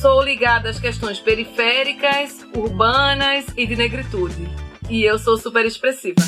Sou 0.00 0.22
ligada 0.22 0.70
às 0.70 0.78
questões 0.78 1.18
periféricas, 1.18 2.46
urbanas 2.54 3.46
e 3.56 3.66
de 3.66 3.74
negritude. 3.74 4.48
E 4.88 5.02
eu 5.02 5.18
sou 5.18 5.36
super 5.36 5.66
expressiva. 5.66 6.22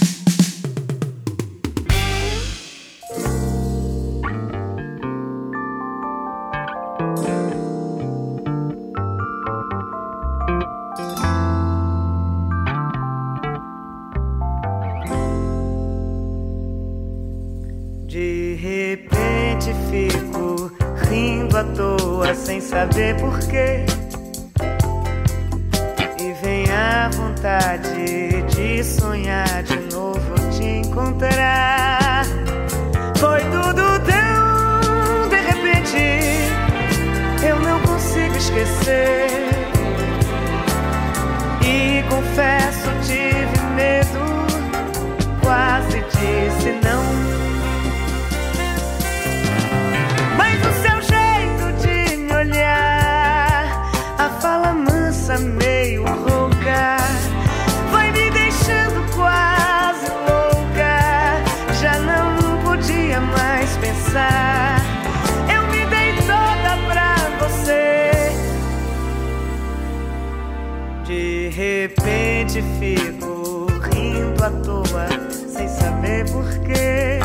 Repente 72.09 72.63
fico 72.81 73.67
rindo 73.93 74.43
à 74.43 74.51
toa, 74.51 75.09
sem 75.31 75.69
saber 75.69 76.25
porquê. 76.31 77.18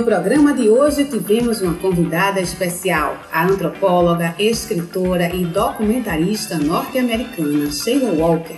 No 0.00 0.06
programa 0.06 0.54
de 0.54 0.66
hoje 0.66 1.04
tivemos 1.04 1.60
uma 1.60 1.74
convidada 1.74 2.40
especial, 2.40 3.18
a 3.30 3.44
antropóloga, 3.44 4.34
escritora 4.38 5.28
e 5.28 5.44
documentarista 5.44 6.56
norte-americana 6.56 7.70
Sheila 7.70 8.10
Walker. 8.12 8.56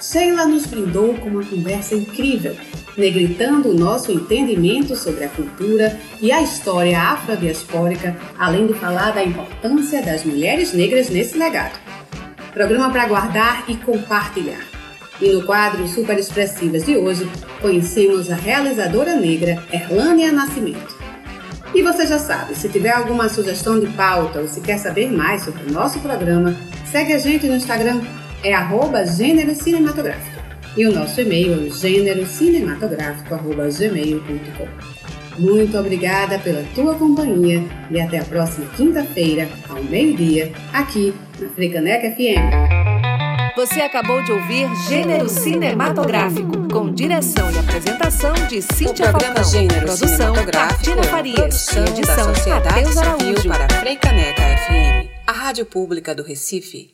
Sheila 0.00 0.46
nos 0.46 0.66
brindou 0.66 1.14
com 1.14 1.28
uma 1.28 1.44
conversa 1.44 1.94
incrível, 1.94 2.56
negritando 2.98 3.68
o 3.68 3.78
nosso 3.78 4.10
entendimento 4.10 4.96
sobre 4.96 5.22
a 5.22 5.28
cultura 5.28 5.96
e 6.20 6.32
a 6.32 6.42
história 6.42 7.00
afrodiaspórica, 7.00 8.16
além 8.36 8.66
de 8.66 8.74
falar 8.74 9.12
da 9.12 9.22
importância 9.22 10.02
das 10.02 10.24
mulheres 10.24 10.72
negras 10.72 11.08
nesse 11.08 11.38
legado. 11.38 11.78
Programa 12.52 12.90
para 12.90 13.06
guardar 13.06 13.62
e 13.68 13.76
compartilhar. 13.76 14.69
E 15.20 15.32
no 15.32 15.44
quadro 15.44 15.86
Super 15.86 16.18
Expressivas 16.18 16.84
de 16.84 16.96
hoje, 16.96 17.28
conhecemos 17.60 18.30
a 18.30 18.36
realizadora 18.36 19.16
negra 19.16 19.62
Erlânia 19.72 20.32
Nascimento. 20.32 20.98
E 21.74 21.82
você 21.82 22.06
já 22.06 22.18
sabe, 22.18 22.56
se 22.56 22.68
tiver 22.68 22.90
alguma 22.90 23.28
sugestão 23.28 23.78
de 23.78 23.86
pauta 23.88 24.40
ou 24.40 24.48
se 24.48 24.60
quer 24.60 24.78
saber 24.78 25.12
mais 25.12 25.44
sobre 25.44 25.70
o 25.70 25.72
nosso 25.72 26.00
programa, 26.00 26.56
segue 26.90 27.12
a 27.12 27.18
gente 27.18 27.46
no 27.46 27.54
Instagram, 27.54 28.00
é 28.42 28.54
arroba 28.54 29.06
gênero 29.06 29.54
cinematográfico. 29.54 30.40
E 30.76 30.84
o 30.86 30.92
nosso 30.92 31.20
e-mail 31.20 31.66
é 31.66 31.70
gênerocinematográfico.gmail.com. 31.70 34.66
Muito 35.38 35.78
obrigada 35.78 36.38
pela 36.38 36.64
tua 36.74 36.94
companhia 36.94 37.62
e 37.90 38.00
até 38.00 38.18
a 38.18 38.24
próxima 38.24 38.66
quinta-feira, 38.76 39.48
ao 39.68 39.82
meio-dia, 39.84 40.50
aqui 40.72 41.14
na 41.38 41.48
Frecaneca 41.50 42.10
FM. 42.10 42.89
Você 43.60 43.82
acabou 43.82 44.22
de 44.22 44.32
ouvir 44.32 44.74
Gênero 44.88 45.28
Cinematográfico, 45.28 46.66
com 46.72 46.90
direção 46.90 47.50
e 47.52 47.58
apresentação 47.58 48.32
de 48.48 48.62
Cíntia 48.62 49.04
o 49.04 49.10
programa 49.10 49.34
Falcão. 49.34 49.44
Gênero 49.44 49.84
Produção 49.84 50.34
Martina 50.34 51.02
Farias. 51.02 51.76
Edição 51.76 52.32
da 52.32 52.34
Sociedade 52.34 52.84
Matheus 52.84 52.96
Araújo. 52.96 53.48
para 53.50 53.68
Freicaneca 53.80 54.40
FM, 54.40 55.10
a 55.26 55.32
rádio 55.32 55.66
pública 55.66 56.14
do 56.14 56.22
Recife. 56.22 56.88